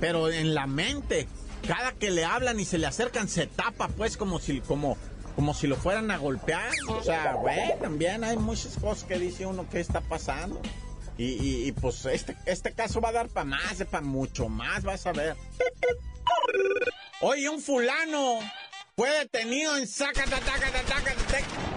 pero 0.00 0.30
en 0.30 0.54
la 0.54 0.66
mente, 0.66 1.28
cada 1.68 1.92
que 1.92 2.10
le 2.10 2.24
hablan 2.24 2.58
y 2.58 2.64
se 2.64 2.78
le 2.78 2.86
acercan 2.86 3.28
se 3.28 3.46
tapa 3.46 3.88
pues 3.88 4.16
como 4.16 4.38
si 4.40 4.60
como 4.62 4.96
como 5.36 5.54
si 5.54 5.66
lo 5.66 5.76
fueran 5.76 6.10
a 6.10 6.16
golpear. 6.16 6.70
O 6.88 7.02
sea, 7.02 7.34
güey, 7.34 7.78
también 7.80 8.24
hay 8.24 8.36
muchas 8.36 8.76
cosas 8.78 9.04
que 9.04 9.18
dice 9.18 9.46
uno 9.46 9.68
que 9.68 9.80
está 9.80 10.00
pasando. 10.00 10.60
Y, 11.22 11.70
pues 11.72 12.06
este, 12.06 12.34
este 12.46 12.72
caso 12.72 13.02
va 13.02 13.10
a 13.10 13.12
dar 13.12 13.28
para 13.28 13.44
más, 13.44 13.84
para 13.90 14.02
mucho 14.02 14.48
más, 14.48 14.82
vas 14.82 15.06
a 15.06 15.12
ver. 15.12 15.36
Oye, 17.22 17.50
un 17.50 17.60
fulano 17.60 18.38
fue 18.96 19.10
detenido 19.10 19.76
en 19.76 19.86
Zacatataca 19.86 20.72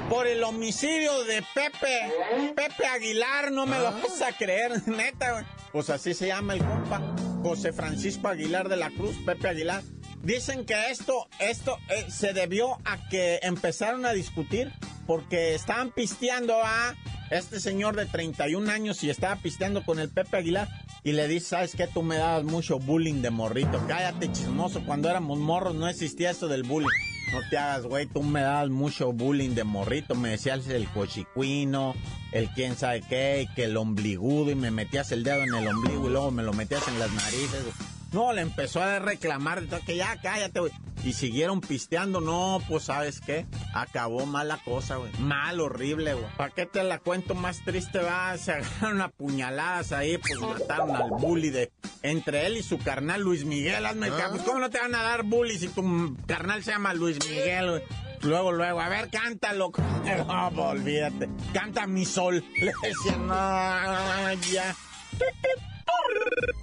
por 0.09 0.25
el 0.25 0.41
homicidio 0.41 1.25
de 1.25 1.43
Pepe. 1.53 2.53
Pepe 2.55 2.85
Aguilar, 2.85 3.51
no 3.51 3.65
me 3.65 3.77
lo 3.77 3.89
ah. 3.89 3.99
vas 4.01 4.21
a 4.21 4.31
creer, 4.37 4.71
neta, 4.87 5.45
Pues 5.73 5.89
así 5.89 6.13
se 6.13 6.27
llama 6.27 6.53
el 6.53 6.59
compa. 6.59 7.01
José 7.43 7.73
Francisco 7.73 8.29
Aguilar 8.29 8.69
de 8.69 8.77
la 8.77 8.89
Cruz, 8.89 9.17
Pepe 9.25 9.49
Aguilar. 9.49 9.83
Dicen 10.21 10.65
que 10.65 10.89
esto, 10.89 11.27
esto 11.39 11.77
eh, 11.89 12.05
se 12.09 12.31
debió 12.31 12.77
a 12.85 13.09
que 13.09 13.39
empezaron 13.43 14.05
a 14.05 14.13
discutir 14.13 14.71
porque 15.05 15.55
estaban 15.55 15.91
pisteando 15.91 16.61
a 16.63 16.95
este 17.37 17.59
señor 17.59 17.95
de 17.95 18.05
31 18.05 18.71
años 18.71 19.03
y 19.03 19.09
estaba 19.09 19.35
pisteando 19.37 19.83
con 19.83 19.99
el 19.99 20.09
Pepe 20.09 20.37
Aguilar 20.37 20.67
y 21.03 21.13
le 21.13 21.27
dice, 21.27 21.47
¿sabes 21.47 21.75
qué? 21.75 21.87
Tú 21.87 22.03
me 22.03 22.17
dabas 22.17 22.43
mucho 22.43 22.79
bullying 22.79 23.21
de 23.21 23.29
morrito. 23.29 23.83
Cállate, 23.87 24.31
chismoso. 24.31 24.83
Cuando 24.85 25.09
éramos 25.09 25.39
morros 25.39 25.75
no 25.75 25.87
existía 25.87 26.31
eso 26.31 26.47
del 26.47 26.63
bullying. 26.63 26.89
No 27.31 27.39
te 27.49 27.57
hagas, 27.57 27.83
güey, 27.83 28.05
tú 28.05 28.21
me 28.21 28.41
dabas 28.41 28.69
mucho 28.69 29.11
bullying 29.11 29.55
de 29.55 29.63
morrito. 29.63 30.15
Me 30.15 30.29
decías 30.29 30.67
el 30.67 30.87
cochicuino, 30.89 31.95
el 32.31 32.49
quién 32.49 32.75
sabe 32.75 33.01
qué, 33.01 33.47
que 33.55 33.63
el 33.63 33.75
ombligudo, 33.77 34.51
y 34.51 34.55
me 34.55 34.71
metías 34.71 35.11
el 35.11 35.23
dedo 35.23 35.41
en 35.41 35.53
el 35.53 35.67
ombligo 35.67 36.07
y 36.07 36.11
luego 36.11 36.31
me 36.31 36.43
lo 36.43 36.53
metías 36.53 36.87
en 36.87 36.99
las 36.99 37.11
narices. 37.11 37.92
No, 38.13 38.31
le 38.31 38.41
empezó 38.41 38.81
a 38.81 38.99
reclamar, 38.99 39.63
que 39.85 39.95
ya 39.95 40.15
cállate, 40.21 40.59
güey. 40.59 40.71
Y 41.03 41.13
siguieron 41.13 41.59
pisteando, 41.59 42.21
no, 42.21 42.61
pues 42.69 42.83
sabes 42.83 43.19
qué, 43.19 43.45
acabó 43.73 44.25
mala 44.25 44.57
cosa, 44.63 44.97
güey. 44.97 45.11
Mal, 45.19 45.59
horrible, 45.59 46.13
güey. 46.13 46.25
¿Para 46.37 46.51
qué 46.51 46.65
te 46.65 46.83
la 46.83 46.99
cuento 46.99 47.33
más 47.35 47.65
triste, 47.65 47.99
va? 47.99 48.37
Se 48.37 48.51
agarraron 48.53 49.01
a 49.01 49.09
puñaladas 49.09 49.91
ahí, 49.91 50.17
pues 50.17 50.39
mataron 50.39 50.95
al 50.95 51.09
bully 51.09 51.49
de... 51.49 51.71
Entre 52.03 52.45
él 52.45 52.57
y 52.57 52.63
su 52.63 52.77
carnal 52.77 53.21
Luis 53.21 53.45
Miguel, 53.45 53.85
hazme 53.85 54.07
¿Ah? 54.07 54.27
pues 54.29 54.43
¿cómo 54.43 54.59
no 54.59 54.69
te 54.69 54.77
van 54.77 54.93
a 54.93 55.03
dar 55.03 55.23
bully 55.23 55.57
si 55.57 55.69
tu 55.69 56.15
carnal 56.27 56.63
se 56.63 56.71
llama 56.71 56.93
Luis 56.93 57.17
Miguel, 57.27 57.69
güey? 57.69 57.83
Luego, 58.23 58.51
luego, 58.53 58.79
a 58.79 58.89
ver, 58.89 59.09
cántalo. 59.09 59.71
No, 60.03 60.51
pues, 60.53 60.67
olvídate. 60.67 61.29
Canta 61.53 61.87
mi 61.87 62.05
sol. 62.05 62.43
Le 62.55 62.73
decía, 62.81 63.17
no, 63.17 64.33
ya. 64.51 64.75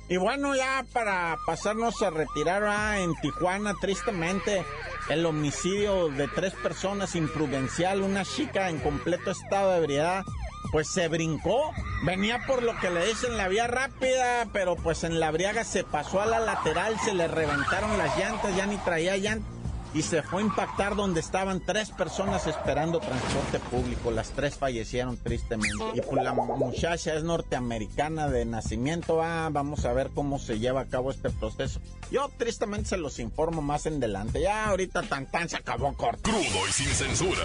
Y 0.09 0.17
bueno, 0.17 0.55
ya 0.55 0.85
para 0.93 1.39
pasarnos 1.47 2.03
a 2.03 2.11
retirar 2.11 2.99
en 2.99 3.15
Tijuana, 3.17 3.75
tristemente, 3.81 4.65
el 5.09 5.25
homicidio 5.27 6.09
de 6.09 6.29
tres 6.29 6.55
personas 6.55 7.15
imprudencial, 7.15 8.03
una 8.03 8.25
chica 8.25 8.69
en 8.69 8.79
completo 8.79 9.31
estado 9.31 9.73
de 9.73 9.79
ebriedad, 9.79 10.25
pues 10.73 10.89
se 10.89 11.09
brincó. 11.09 11.73
Venía 12.05 12.47
por 12.47 12.63
lo 12.63 12.79
que 12.81 12.91
le 12.91 13.07
dicen 13.07 13.37
la 13.37 13.49
vía 13.49 13.67
rápida, 13.67 14.47
pero 14.53 14.77
pues 14.77 15.05
en 15.05 15.21
la 15.21 15.31
briaga 15.31 15.65
se 15.65 15.85
pasó 15.85 16.21
a 16.21 16.27
la 16.27 16.41
lateral, 16.41 16.99
se 17.05 17.15
le 17.15 17.29
reventaron 17.29 17.99
las 17.99 18.17
llantas, 18.17 18.57
ya 18.57 18.67
ni 18.67 18.77
traía 18.79 19.17
llantas 19.17 19.60
y 19.93 20.03
se 20.03 20.23
fue 20.23 20.43
a 20.43 20.45
impactar 20.45 20.95
donde 20.95 21.21
estaban 21.21 21.61
tres 21.61 21.91
personas 21.91 22.47
esperando 22.47 23.01
transporte 23.01 23.59
público. 23.59 24.11
Las 24.11 24.31
tres 24.31 24.57
fallecieron 24.57 25.17
tristemente. 25.17 25.85
Y 25.95 26.01
pues 26.01 26.23
la 26.23 26.33
muchacha 26.33 27.15
es 27.15 27.25
norteamericana 27.25 28.29
de 28.29 28.45
nacimiento. 28.45 29.23
Ah, 29.23 29.49
vamos 29.51 29.85
a 29.85 29.93
ver 29.93 30.11
cómo 30.15 30.39
se 30.39 30.59
lleva 30.59 30.83
a 30.83 30.87
cabo 30.87 31.11
este 31.11 31.31
proceso. 31.31 31.81
Yo 32.11 32.31
tristemente 32.37 32.91
se 32.91 32.97
los 32.99 33.19
informo 33.19 33.63
más 33.63 33.87
en 33.87 33.97
adelante. 33.97 34.41
Ya 34.41 34.69
ahorita 34.69 35.03
tan 35.03 35.27
tan 35.31 35.49
se 35.49 35.57
acabó 35.57 35.93
corto. 35.95 36.23
Crudo 36.23 36.69
y 36.69 36.73
sin 36.73 36.89
censura. 36.89 37.43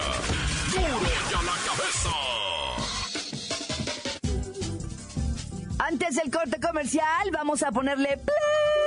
Duro 0.70 0.86
y 0.86 1.34
a 1.34 1.42
la 1.42 1.52
cabeza. 1.66 2.10
Antes 5.78 6.16
del 6.16 6.30
corte 6.30 6.58
comercial, 6.60 7.30
vamos 7.32 7.62
a 7.62 7.70
ponerle 7.70 8.16
play 8.16 8.85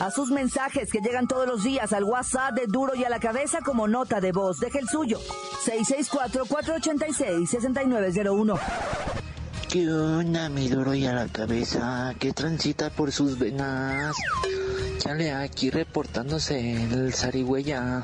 a 0.00 0.10
sus 0.10 0.30
mensajes 0.30 0.90
que 0.90 1.00
llegan 1.00 1.26
todos 1.26 1.46
los 1.46 1.64
días 1.64 1.92
al 1.92 2.04
WhatsApp 2.04 2.54
de 2.54 2.66
Duro 2.66 2.94
y 2.94 3.04
a 3.04 3.08
la 3.08 3.20
cabeza 3.20 3.60
como 3.64 3.88
nota 3.88 4.20
de 4.20 4.32
voz. 4.32 4.60
Deje 4.60 4.78
el 4.78 4.88
suyo. 4.88 5.18
664-486-6901. 5.66 8.58
¿Qué 9.68 9.92
onda, 9.92 10.48
mi 10.48 10.68
duro 10.68 10.94
y 10.94 11.04
a 11.04 11.12
la 11.12 11.28
cabeza? 11.28 12.14
¿Qué 12.18 12.32
transita 12.32 12.88
por 12.88 13.12
sus 13.12 13.38
venas? 13.38 14.16
Chale, 14.98 15.32
aquí 15.32 15.68
reportándose 15.68 16.84
el 16.84 17.12
zarigüeya. 17.12 18.02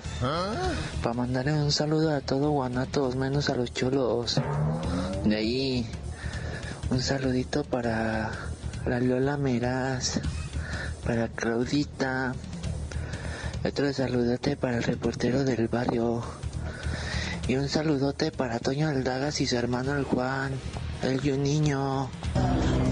Para 1.02 1.14
mandarle 1.14 1.54
un 1.54 1.72
saludo 1.72 2.14
a 2.14 2.20
todos 2.20 2.50
guanatos, 2.50 3.16
menos 3.16 3.48
a 3.48 3.54
los 3.54 3.72
cholos. 3.72 4.42
De 5.24 5.36
ahí, 5.36 5.86
un 6.90 7.00
saludito 7.00 7.64
para 7.64 8.30
la 8.84 9.00
Lola 9.00 9.38
Meraz, 9.38 10.20
para 11.04 11.28
Claudita. 11.28 12.34
Otro 13.64 13.92
saludote 13.92 14.56
para 14.56 14.78
el 14.78 14.82
reportero 14.82 15.44
del 15.44 15.68
barrio. 15.68 16.22
Y 17.46 17.56
un 17.56 17.68
saludote 17.68 18.30
para 18.30 18.58
Toño 18.58 18.88
Aldagas 18.88 19.40
y 19.40 19.46
su 19.46 19.56
hermano 19.56 19.96
el 19.96 20.04
Juan, 20.04 20.52
el 21.02 21.24
y 21.24 21.30
un 21.30 21.42
niño. 21.42 22.08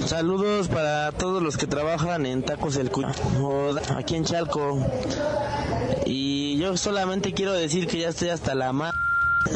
Saludos 0.06 0.68
para 0.68 1.12
todos 1.12 1.42
los 1.42 1.56
que 1.56 1.66
trabajan 1.66 2.26
en 2.26 2.42
Tacos 2.42 2.74
del 2.74 2.90
Cuyo, 2.90 3.08
aquí 3.96 4.16
en 4.16 4.24
Chalco. 4.24 4.84
Y 6.04 6.58
yo 6.58 6.76
solamente 6.76 7.32
quiero 7.32 7.52
decir 7.52 7.86
que 7.86 8.00
ya 8.00 8.08
estoy 8.10 8.28
hasta 8.28 8.54
la 8.54 8.72
madre 8.72 8.98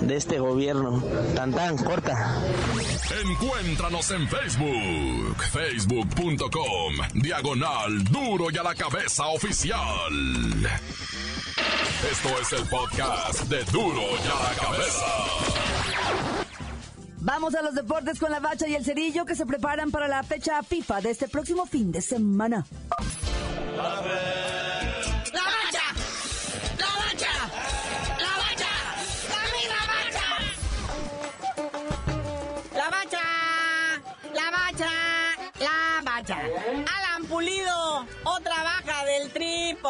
de 0.03 0.16
este 0.16 0.38
gobierno. 0.38 1.03
Tan 1.35 1.53
tan, 1.53 1.77
corta. 1.79 2.42
Encuéntranos 3.25 4.11
en 4.11 4.29
Facebook, 4.29 5.37
facebook.com, 5.53 6.94
diagonal 7.14 8.05
duro 8.05 8.46
y 8.51 8.59
a 8.59 8.62
la 8.62 8.75
cabeza 8.75 9.27
oficial. 9.27 9.81
Esto 12.11 12.29
es 12.40 12.53
el 12.53 12.68
podcast 12.68 13.42
de 13.49 13.64
duro 13.64 14.03
y 14.03 14.29
a 14.29 14.51
la 14.51 14.55
cabeza. 14.61 15.07
Vamos 17.20 17.55
a 17.57 17.62
los 17.62 17.75
deportes 17.75 18.20
con 18.20 18.31
la 18.31 18.38
bacha 18.38 18.68
y 18.68 18.75
el 18.75 18.85
cerillo 18.85 19.25
que 19.25 19.35
se 19.35 19.46
preparan 19.46 19.90
para 19.90 20.07
la 20.07 20.22
fecha 20.22 20.62
FIFA 20.62 21.01
de 21.01 21.11
este 21.11 21.27
próximo 21.27 21.66
fin 21.66 21.90
de 21.90 22.01
semana. 22.01 22.64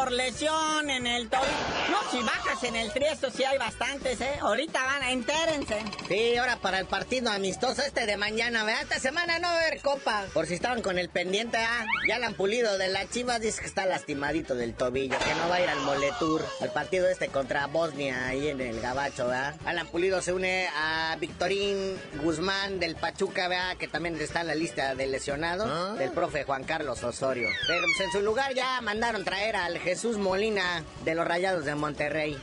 Por 0.07 0.13
lesión 0.13 0.89
en 0.89 1.05
el 1.05 1.27
tobillo. 1.27 1.51
No, 1.91 1.97
si 2.09 2.23
bajas 2.47 2.63
en 2.63 2.75
el 2.75 2.91
tri, 2.91 3.05
esto 3.05 3.29
sí 3.29 3.43
hay 3.43 3.57
bastantes, 3.57 4.21
¿eh? 4.21 4.35
Ahorita 4.41 4.83
van, 4.83 5.03
a 5.03 5.11
entérense. 5.11 5.83
Sí, 6.07 6.37
ahora 6.37 6.57
para 6.57 6.79
el 6.79 6.85
partido 6.85 7.29
amistoso 7.29 7.81
este 7.81 8.05
de 8.05 8.17
mañana, 8.17 8.63
¿verdad? 8.63 8.83
Esta 8.83 8.99
semana 8.99 9.39
no 9.39 9.47
va 9.47 9.53
a 9.53 9.67
haber 9.67 9.81
copa. 9.81 10.25
Por 10.33 10.47
si 10.47 10.53
estaban 10.53 10.81
con 10.81 10.97
el 10.97 11.09
pendiente, 11.09 11.57
¿ah? 11.57 11.85
Ya 12.07 12.19
la 12.19 12.27
han 12.27 12.33
pulido 12.33 12.77
de 12.77 12.87
la 12.87 13.07
chivas, 13.09 13.41
dice 13.41 13.61
que 13.61 13.67
está 13.67 13.85
lastimadito 13.85 14.55
del 14.55 14.73
tobillo, 14.73 15.17
que 15.19 15.35
no 15.35 15.49
va 15.49 15.55
a 15.55 15.61
ir 15.61 15.69
al 15.69 15.81
Moletur, 15.81 16.45
al 16.61 16.71
partido 16.71 17.07
este 17.07 17.27
contra 17.27 17.67
Bosnia, 17.67 18.27
ahí 18.27 18.49
en 18.49 18.61
el 18.61 18.79
Gabacho, 18.79 19.27
¿verdad? 19.27 19.55
Alan 19.65 19.87
Pulido 19.87 20.21
se 20.21 20.33
une 20.33 20.67
a 20.75 21.17
Victorín 21.19 21.97
Guzmán 22.21 22.79
del 22.79 22.95
Pachuca, 22.95 23.47
¿verdad? 23.47 23.77
Que 23.77 23.87
también 23.87 24.19
está 24.19 24.41
en 24.41 24.47
la 24.47 24.55
lista 24.55 24.95
de 24.95 25.07
lesionados, 25.07 25.69
¿Ah? 25.69 25.95
del 25.97 26.11
profe 26.11 26.43
Juan 26.43 26.63
Carlos 26.63 27.03
Osorio. 27.03 27.49
Pero 27.67 27.81
pues, 27.81 28.07
en 28.07 28.11
su 28.11 28.21
lugar 28.21 28.53
ya 28.53 28.79
mandaron 28.81 29.23
traer 29.23 29.55
al 29.55 29.77
Jesús 29.79 30.17
Molina 30.17 30.83
de 31.03 31.15
los 31.15 31.27
Rayados 31.27 31.65
de 31.65 31.75
Monterrey. 31.75 32.36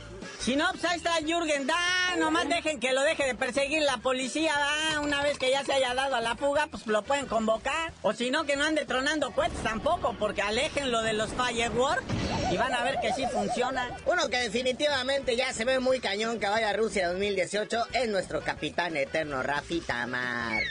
Si 0.45 0.55
no, 0.55 0.69
pues 0.73 0.85
ahí 0.85 0.97
está 0.97 1.13
Jürgen 1.25 1.65
Da, 1.65 2.15
nomás 2.19 2.47
dejen 2.47 2.79
que 2.79 2.93
lo 2.93 3.01
deje 3.01 3.25
de 3.25 3.33
perseguir 3.33 3.81
la 3.81 3.97
policía, 3.97 4.53
da. 4.53 5.01
Una 5.01 5.23
vez 5.23 5.39
que 5.39 5.49
ya 5.49 5.63
se 5.65 5.73
haya 5.73 5.95
dado 5.95 6.13
a 6.13 6.21
la 6.21 6.35
fuga, 6.35 6.67
pues 6.67 6.85
lo 6.85 7.01
pueden 7.01 7.25
convocar. 7.25 7.91
O 8.03 8.13
si 8.13 8.29
no, 8.29 8.43
que 8.43 8.55
no 8.55 8.63
ande 8.63 8.85
tronando 8.85 9.31
cohetes 9.31 9.63
tampoco, 9.63 10.15
porque 10.19 10.43
alejen 10.43 10.91
lo 10.91 11.01
de 11.01 11.13
los 11.13 11.31
fireworks 11.31 12.03
y 12.51 12.57
van 12.57 12.75
a 12.75 12.83
ver 12.83 12.99
que 13.01 13.11
sí 13.13 13.25
funciona. 13.33 13.97
Uno 14.05 14.29
que 14.29 14.37
definitivamente 14.37 15.35
ya 15.35 15.51
se 15.51 15.65
ve 15.65 15.79
muy 15.79 15.99
cañón 15.99 16.39
que 16.39 16.47
vaya 16.47 16.69
a 16.69 16.73
Rusia 16.73 17.09
2018 17.09 17.87
es 17.93 18.07
nuestro 18.09 18.41
capitán 18.41 18.95
eterno, 18.97 19.41
Rafita 19.41 20.05
Márquez. 20.05 20.69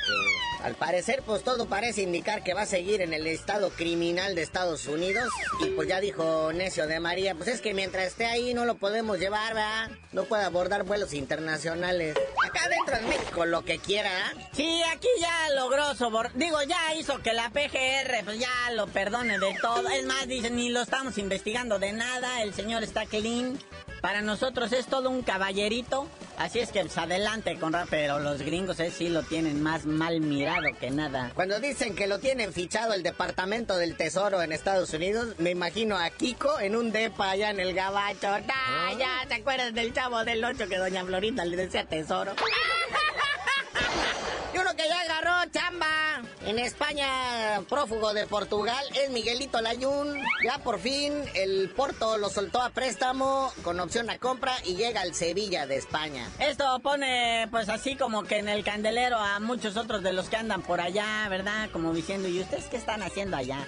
Al 0.63 0.77
parecer, 0.77 1.23
pues 1.27 1.43
todo 1.43 1.67
parece 1.67 2.01
indicar 2.01 2.43
que 2.43 2.55
va 2.55 2.63
a 2.63 2.67
seguir 2.67 3.03
en 3.03 3.13
el 3.13 3.27
estado 3.27 3.69
criminal 3.69 4.35
de 4.35 4.43
Estados 4.43 4.87
Unidos. 4.87 5.29
Y 5.61 5.67
pues 5.71 5.89
ya 5.89 6.01
dijo 6.01 6.53
Necio 6.55 6.87
de 6.87 7.01
María, 7.01 7.35
pues 7.35 7.49
es 7.49 7.61
que 7.61 7.75
mientras 7.75 8.07
esté 8.07 8.25
ahí 8.25 8.55
no 8.55 8.65
lo 8.65 8.77
podemos 8.77 9.19
llevar, 9.19 9.53
¿verdad? 9.53 9.64
No 10.13 10.25
puede 10.25 10.45
abordar 10.45 10.85
vuelos 10.85 11.13
internacionales. 11.13 12.17
Acá 12.45 12.69
dentro 12.69 12.97
de 12.97 13.03
México 13.17 13.45
lo 13.47 13.65
que 13.65 13.79
quiera. 13.79 14.11
Sí, 14.53 14.83
aquí 14.93 15.09
ya 15.21 15.51
logró 15.55 15.95
sobor... 15.95 16.31
Digo, 16.35 16.63
ya 16.63 16.95
hizo 16.95 17.21
que 17.23 17.33
la 17.33 17.51
PGR 17.51 18.25
pues 18.25 18.39
ya 18.39 18.71
lo 18.73 18.87
perdone 18.87 19.39
de 19.39 19.57
todo. 19.61 19.89
Es 19.89 20.05
más, 20.05 20.27
dicen, 20.27 20.57
ni 20.57 20.71
lo 20.71 20.83
estamos 20.83 21.19
investigando 21.19 21.79
de 21.79 21.93
nada. 21.93 22.43
El 22.43 22.55
señor 22.55 22.83
está 22.83 23.07
clean. 23.07 23.59
Para 24.05 24.21
nosotros 24.21 24.71
es 24.75 24.85
todo 24.85 25.09
un 25.09 25.23
caballerito. 25.23 26.07
Así 26.37 26.59
es 26.59 26.71
que 26.71 26.81
pues, 26.81 26.99
adelante 26.99 27.59
con 27.59 27.75
pero 27.89 28.19
los 28.19 28.43
gringos 28.43 28.79
eh, 28.81 28.91
sí 28.91 29.09
lo 29.09 29.23
tienen 29.23 29.63
más 29.63 29.87
mal 29.87 30.21
mirado 30.21 30.67
que 30.79 30.91
nada. 30.91 31.33
Cuando 31.35 31.59
dicen 31.59 31.95
que 31.95 32.07
lo 32.07 32.19
tienen 32.19 32.53
fichado 32.53 32.93
el 32.93 33.03
Departamento 33.03 33.79
del 33.79 33.97
Tesoro 33.97 34.43
en 34.43 34.53
Estados 34.53 34.93
Unidos, 34.93 35.37
me 35.39 35.53
imagino 35.53 35.97
a 35.97 36.11
Kiko 36.11 36.61
en 36.61 36.77
un 36.77 36.93
depa 36.93 37.31
allá 37.31 37.49
en 37.49 37.61
el 37.61 37.73
gabacho. 37.73 38.29
¡Ah, 38.29 38.93
ya! 38.99 39.27
¿Te 39.27 39.37
acuerdas 39.37 39.73
del 39.73 39.95
chavo 39.95 40.23
del 40.23 40.45
8 40.45 40.69
que 40.69 40.77
doña 40.77 41.03
Florinda 41.07 41.47
le 41.47 41.57
decía 41.57 41.87
tesoro? 41.87 42.35
y 44.55 44.59
uno 44.59 44.77
que 44.77 44.87
ya 44.87 45.01
agarró 45.01 45.51
chamba 45.51 46.21
en 46.47 46.59
España, 46.59 47.63
prófugo 47.69 48.13
de 48.13 48.27
Portugal, 48.27 48.85
es 48.95 49.11
Miguelito 49.11 49.61
Layún. 49.61 50.21
Ya 50.45 50.59
por 50.59 50.79
fin 50.79 51.13
el 51.35 51.71
Porto 51.71 52.19
lo 52.19 52.29
soltó 52.29 52.61
a 52.61 52.71
préstamo 52.71 53.53
con 53.63 53.81
opción 53.81 54.11
a 54.11 54.19
compra 54.19 54.55
y 54.65 54.77
llega 54.77 55.01
al 55.01 55.15
Sevilla 55.15 55.67
de 55.67 55.77
España. 55.77 56.29
Esto 56.39 56.79
pone 56.81 57.49
pues 57.51 57.69
así 57.69 57.97
como 57.97 58.25
que 58.25 58.39
en 58.39 58.49
el 58.49 58.65
candelero 58.65 59.17
a 59.17 59.41
muchos 59.41 59.77
otros 59.77 60.03
de 60.03 60.13
los 60.13 60.29
que 60.29 60.37
andan 60.37 60.63
por 60.63 60.81
allá, 60.81 61.27
¿verdad? 61.29 61.71
Como 61.73 61.93
diciendo, 61.93 62.29
¿y 62.29 62.41
ustedes 62.41 62.67
qué 62.67 62.77
están 62.77 63.03
haciendo 63.03 63.37
allá? 63.37 63.67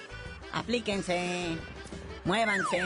Aplíquense. 0.53 1.57
Muévanse, 2.25 2.81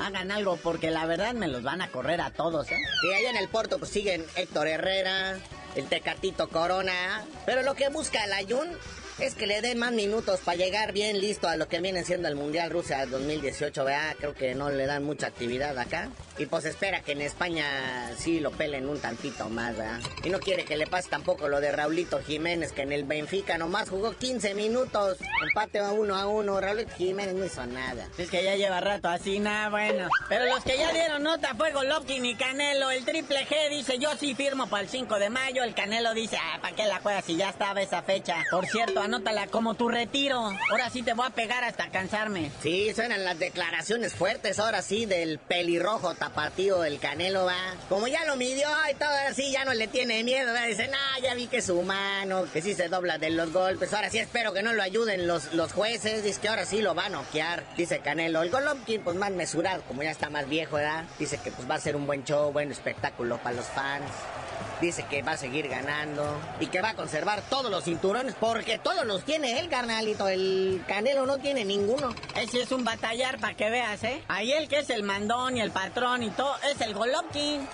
hagan 0.00 0.30
algo, 0.30 0.58
porque 0.58 0.92
la 0.92 1.06
verdad 1.06 1.34
me 1.34 1.48
los 1.48 1.64
van 1.64 1.82
a 1.82 1.90
correr 1.90 2.20
a 2.20 2.30
todos, 2.30 2.70
¿eh? 2.70 2.78
Y 3.02 3.14
allá 3.14 3.30
en 3.30 3.36
el 3.36 3.48
puerto 3.48 3.80
pues 3.80 3.90
siguen 3.90 4.24
Héctor 4.36 4.68
Herrera, 4.68 5.40
el 5.74 5.86
Tecatito 5.86 6.48
Corona. 6.48 7.24
Pero 7.46 7.62
lo 7.62 7.74
que 7.74 7.88
busca 7.88 8.22
el 8.24 8.32
Ayun 8.32 8.68
es 9.18 9.34
que 9.34 9.46
le 9.46 9.62
den 9.62 9.78
más 9.78 9.92
minutos 9.92 10.40
para 10.44 10.58
llegar 10.58 10.92
bien 10.92 11.20
listo 11.20 11.48
a 11.48 11.56
lo 11.56 11.68
que 11.68 11.80
viene 11.80 12.04
siendo 12.04 12.28
el 12.28 12.36
Mundial 12.36 12.70
Rusia 12.70 13.06
2018, 13.06 13.84
¿verdad? 13.84 14.16
Creo 14.18 14.34
que 14.34 14.54
no 14.54 14.70
le 14.70 14.86
dan 14.86 15.04
mucha 15.04 15.26
actividad 15.26 15.78
acá. 15.78 16.10
Y 16.38 16.46
pues 16.46 16.66
espera 16.66 17.00
que 17.00 17.12
en 17.12 17.22
España 17.22 18.12
sí 18.18 18.40
lo 18.40 18.50
pelen 18.50 18.88
un 18.88 18.98
tantito 18.98 19.48
más, 19.48 19.76
¿verdad? 19.76 20.00
Y 20.22 20.28
no 20.28 20.38
quiere 20.38 20.64
que 20.64 20.76
le 20.76 20.86
pase 20.86 21.08
tampoco 21.08 21.48
lo 21.48 21.60
de 21.60 21.72
Raulito 21.72 22.22
Jiménez, 22.22 22.72
que 22.72 22.82
en 22.82 22.92
el 22.92 23.04
Benfica 23.04 23.56
nomás 23.56 23.88
jugó 23.88 24.12
15 24.12 24.54
minutos. 24.54 25.18
Empate 25.42 25.78
a 25.78 25.92
uno 25.92 26.14
a 26.16 26.26
uno. 26.26 26.60
Raulito 26.60 26.94
Jiménez 26.96 27.34
no 27.34 27.44
hizo 27.44 27.64
nada. 27.66 28.08
Es 28.18 28.30
que 28.30 28.44
ya 28.44 28.54
lleva 28.56 28.80
rato 28.80 29.08
así, 29.08 29.38
nada 29.38 29.70
bueno. 29.70 30.08
Pero 30.28 30.44
los 30.46 30.62
que 30.62 30.76
ya 30.76 30.92
dieron 30.92 31.22
nota 31.22 31.54
fue 31.54 31.72
Golovkin 31.72 32.24
y 32.26 32.34
Canelo. 32.34 32.90
El 32.90 33.04
triple 33.04 33.46
G 33.46 33.70
dice, 33.70 33.98
yo 33.98 34.10
sí 34.16 34.34
firmo 34.34 34.68
para 34.68 34.82
el 34.82 34.88
5 34.88 35.18
de 35.18 35.30
mayo. 35.30 35.62
El 35.62 35.74
Canelo 35.74 36.12
dice, 36.12 36.36
ah, 36.36 36.58
¿para 36.60 36.76
qué 36.76 36.84
la 36.84 37.00
juegas 37.00 37.24
si 37.24 37.36
ya 37.36 37.48
estaba 37.48 37.80
esa 37.80 38.02
fecha? 38.02 38.44
Por 38.50 38.66
cierto, 38.66 39.00
anótala 39.00 39.46
como 39.46 39.74
tu 39.74 39.88
retiro. 39.88 40.50
Ahora 40.70 40.90
sí 40.90 41.02
te 41.02 41.14
voy 41.14 41.26
a 41.26 41.30
pegar 41.30 41.64
hasta 41.64 41.90
cansarme. 41.90 42.50
Sí, 42.62 42.92
suenan 42.94 43.24
las 43.24 43.38
declaraciones 43.38 44.14
fuertes 44.14 44.58
ahora 44.58 44.82
sí 44.82 45.06
del 45.06 45.38
pelirrojo 45.38 46.14
tapatío 46.26 46.84
el 46.84 46.98
Canelo, 46.98 47.44
va. 47.44 47.74
Como 47.88 48.08
ya 48.08 48.24
lo 48.24 48.36
midió 48.36 48.68
y 48.90 48.94
todo 48.94 49.10
así, 49.28 49.52
ya 49.52 49.64
no 49.64 49.74
le 49.74 49.86
tiene 49.86 50.24
miedo. 50.24 50.52
Dice, 50.66 50.88
no, 50.88 51.22
ya 51.22 51.34
vi 51.34 51.46
que 51.46 51.58
es 51.58 51.68
humano, 51.68 52.46
que 52.52 52.62
sí 52.62 52.74
se 52.74 52.88
dobla 52.88 53.18
de 53.18 53.30
los 53.30 53.52
golpes. 53.52 53.92
Ahora 53.94 54.10
sí 54.10 54.18
espero 54.18 54.52
que 54.52 54.62
no 54.62 54.72
lo 54.72 54.82
ayuden 54.82 55.28
los, 55.28 55.52
los 55.54 55.72
jueces. 55.72 56.24
Dice 56.24 56.40
que 56.40 56.48
ahora 56.48 56.66
sí 56.66 56.82
lo 56.82 56.94
va 56.94 57.06
a 57.06 57.10
noquear. 57.10 57.64
Dice 57.76 58.00
Canelo. 58.00 58.42
El 58.42 58.50
Golovkin, 58.50 59.02
pues 59.02 59.16
más 59.16 59.30
mesurado, 59.30 59.82
como 59.86 60.02
ya 60.02 60.10
está 60.10 60.28
más 60.28 60.48
viejo, 60.48 60.76
¿verdad? 60.76 61.04
Dice 61.18 61.38
que 61.38 61.52
pues 61.52 61.70
va 61.70 61.76
a 61.76 61.80
ser 61.80 61.94
un 61.94 62.06
buen 62.06 62.24
show, 62.24 62.52
buen 62.52 62.72
espectáculo 62.72 63.38
para 63.38 63.56
los 63.56 63.66
fans. 63.66 64.10
Dice 64.80 65.04
que 65.08 65.22
va 65.22 65.32
a 65.32 65.36
seguir 65.36 65.68
ganando 65.68 66.38
y 66.60 66.66
que 66.66 66.82
va 66.82 66.90
a 66.90 66.94
conservar 66.94 67.42
todos 67.48 67.70
los 67.70 67.84
cinturones 67.84 68.34
porque 68.38 68.78
todos 68.78 69.06
los 69.06 69.24
tiene 69.24 69.58
el 69.58 69.68
carnalito. 69.68 70.28
El 70.28 70.84
Canelo 70.86 71.24
no 71.24 71.38
tiene 71.38 71.64
ninguno. 71.64 72.14
Ese 72.34 72.62
es 72.62 72.72
un 72.72 72.84
batallar 72.84 73.38
para 73.38 73.54
que 73.54 73.70
veas, 73.70 74.04
¿eh? 74.04 74.22
Ahí 74.28 74.52
el 74.52 74.68
que 74.68 74.80
es 74.80 74.90
el 74.90 75.02
mandón 75.02 75.56
y 75.56 75.60
el 75.60 75.70
patrón 75.70 76.22
y 76.22 76.30
todo 76.30 76.54
es 76.70 76.80
el 76.82 76.92
Golovkin. 76.92 77.66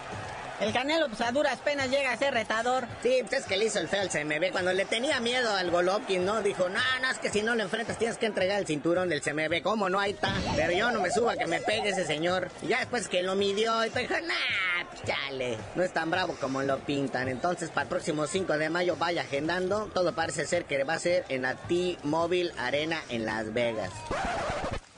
El 0.63 0.73
Canelo, 0.73 1.09
pues 1.09 1.21
a 1.23 1.33
duras 1.33 1.59
penas 1.59 1.91
llega 1.91 2.13
a 2.13 2.17
ser 2.17 2.33
retador. 2.35 2.87
Sí, 3.03 3.19
pues 3.23 3.41
es 3.41 3.47
que 3.47 3.57
le 3.57 3.65
hizo 3.65 3.81
el 3.81 3.89
feo 3.89 4.01
al 4.01 4.11
CMB. 4.11 4.53
Cuando 4.53 4.73
le 4.73 4.85
tenía 4.85 5.19
miedo 5.19 5.53
al 5.53 5.73
Golovkin, 5.73 6.25
¿no? 6.25 6.41
Dijo, 6.41 6.69
no, 6.69 6.79
no, 7.01 7.11
es 7.11 7.19
que 7.19 7.31
si 7.31 7.43
no 7.43 7.57
lo 7.57 7.65
enfrentas 7.65 7.99
tienes 7.99 8.17
que 8.17 8.27
entregar 8.27 8.61
el 8.61 8.67
cinturón 8.67 9.09
del 9.09 9.23
CMB. 9.23 9.61
¿Cómo 9.61 9.89
no? 9.89 9.99
Ahí 9.99 10.13
está. 10.13 10.33
Pero 10.55 10.71
yo 10.71 10.93
no 10.93 11.01
me 11.01 11.11
suba 11.11 11.35
que 11.35 11.49
me 11.49 11.61
pegue 11.61 11.89
ese 11.89 12.07
señor. 12.07 12.49
Y 12.63 12.69
ya 12.69 12.79
después 12.79 13.09
que 13.09 13.25
lo 13.25 13.35
midió, 13.35 13.85
y 13.85 13.89
dijo, 13.89 14.15
nah, 14.15 14.89
pues, 14.89 15.03
chale. 15.03 15.59
No 15.75 15.83
es 15.83 15.93
tan 15.93 16.13
bravo 16.13 16.37
como 16.41 16.63
lo 16.63 16.79
pintan. 16.79 17.27
Entonces, 17.27 17.71
para 17.71 17.83
el 17.83 17.89
próximo 17.89 18.29
5 18.29 18.57
de 18.57 18.71
mayo, 18.71 18.95
vaya 18.95 19.23
agendando. 19.23 19.91
Todo 19.93 20.15
parece 20.15 20.47
ser 20.47 20.67
que 20.67 20.85
va 20.85 20.95
a 20.95 20.99
ser 21.01 21.25
en 21.29 21.43
la 21.43 21.57
T-Mobile 21.57 22.53
Arena 22.57 23.03
en 23.09 23.27
Las 23.27 23.53
Vegas. 23.53 23.91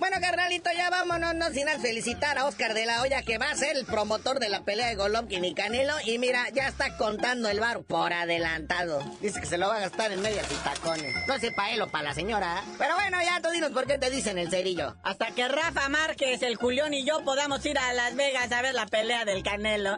Bueno, 0.04 0.20
carnalito, 0.20 0.68
ya 0.76 0.90
vámonos, 0.90 1.34
no 1.34 1.48
sin 1.48 1.66
felicitar 1.80 2.36
a 2.36 2.44
Oscar 2.44 2.74
de 2.74 2.84
la 2.84 3.00
Hoya, 3.00 3.22
que 3.22 3.38
va 3.38 3.50
a 3.50 3.54
ser 3.54 3.74
el 3.78 3.86
promotor 3.86 4.38
de 4.38 4.50
la 4.50 4.62
pelea 4.62 4.88
de 4.88 4.96
Golovkin 4.96 5.42
y 5.46 5.54
Canelo. 5.54 5.94
Y 6.04 6.18
mira, 6.18 6.46
ya 6.50 6.68
está 6.68 6.98
contando 6.98 7.48
el 7.48 7.58
bar 7.58 7.84
por 7.84 8.12
adelantado. 8.12 9.02
Dice 9.22 9.40
que 9.40 9.46
se 9.46 9.56
lo 9.56 9.68
va 9.68 9.76
a 9.76 9.80
gastar 9.80 10.12
en 10.12 10.20
medias 10.20 10.46
y 10.52 10.56
tacones. 10.56 11.14
No 11.26 11.38
sé 11.38 11.52
para 11.52 11.70
él 11.70 11.80
o 11.80 11.88
para 11.88 12.04
la 12.04 12.14
señora. 12.14 12.58
¿eh? 12.58 12.74
Pero 12.76 12.96
bueno, 12.96 13.16
ya 13.22 13.40
tú 13.40 13.48
dinos 13.48 13.70
por 13.70 13.86
qué 13.86 13.96
te 13.96 14.10
dicen 14.10 14.36
el 14.36 14.50
cerillo. 14.50 14.94
Hasta 15.02 15.30
que 15.30 15.48
Rafa 15.48 15.88
Márquez, 15.88 16.42
el 16.42 16.56
Julión 16.56 16.92
y 16.92 17.06
yo 17.06 17.24
podamos 17.24 17.64
ir 17.64 17.78
a 17.78 17.94
Las 17.94 18.14
Vegas 18.14 18.52
a 18.52 18.60
ver 18.60 18.74
la 18.74 18.84
pelea 18.84 19.24
del 19.24 19.42
Canelo. 19.42 19.96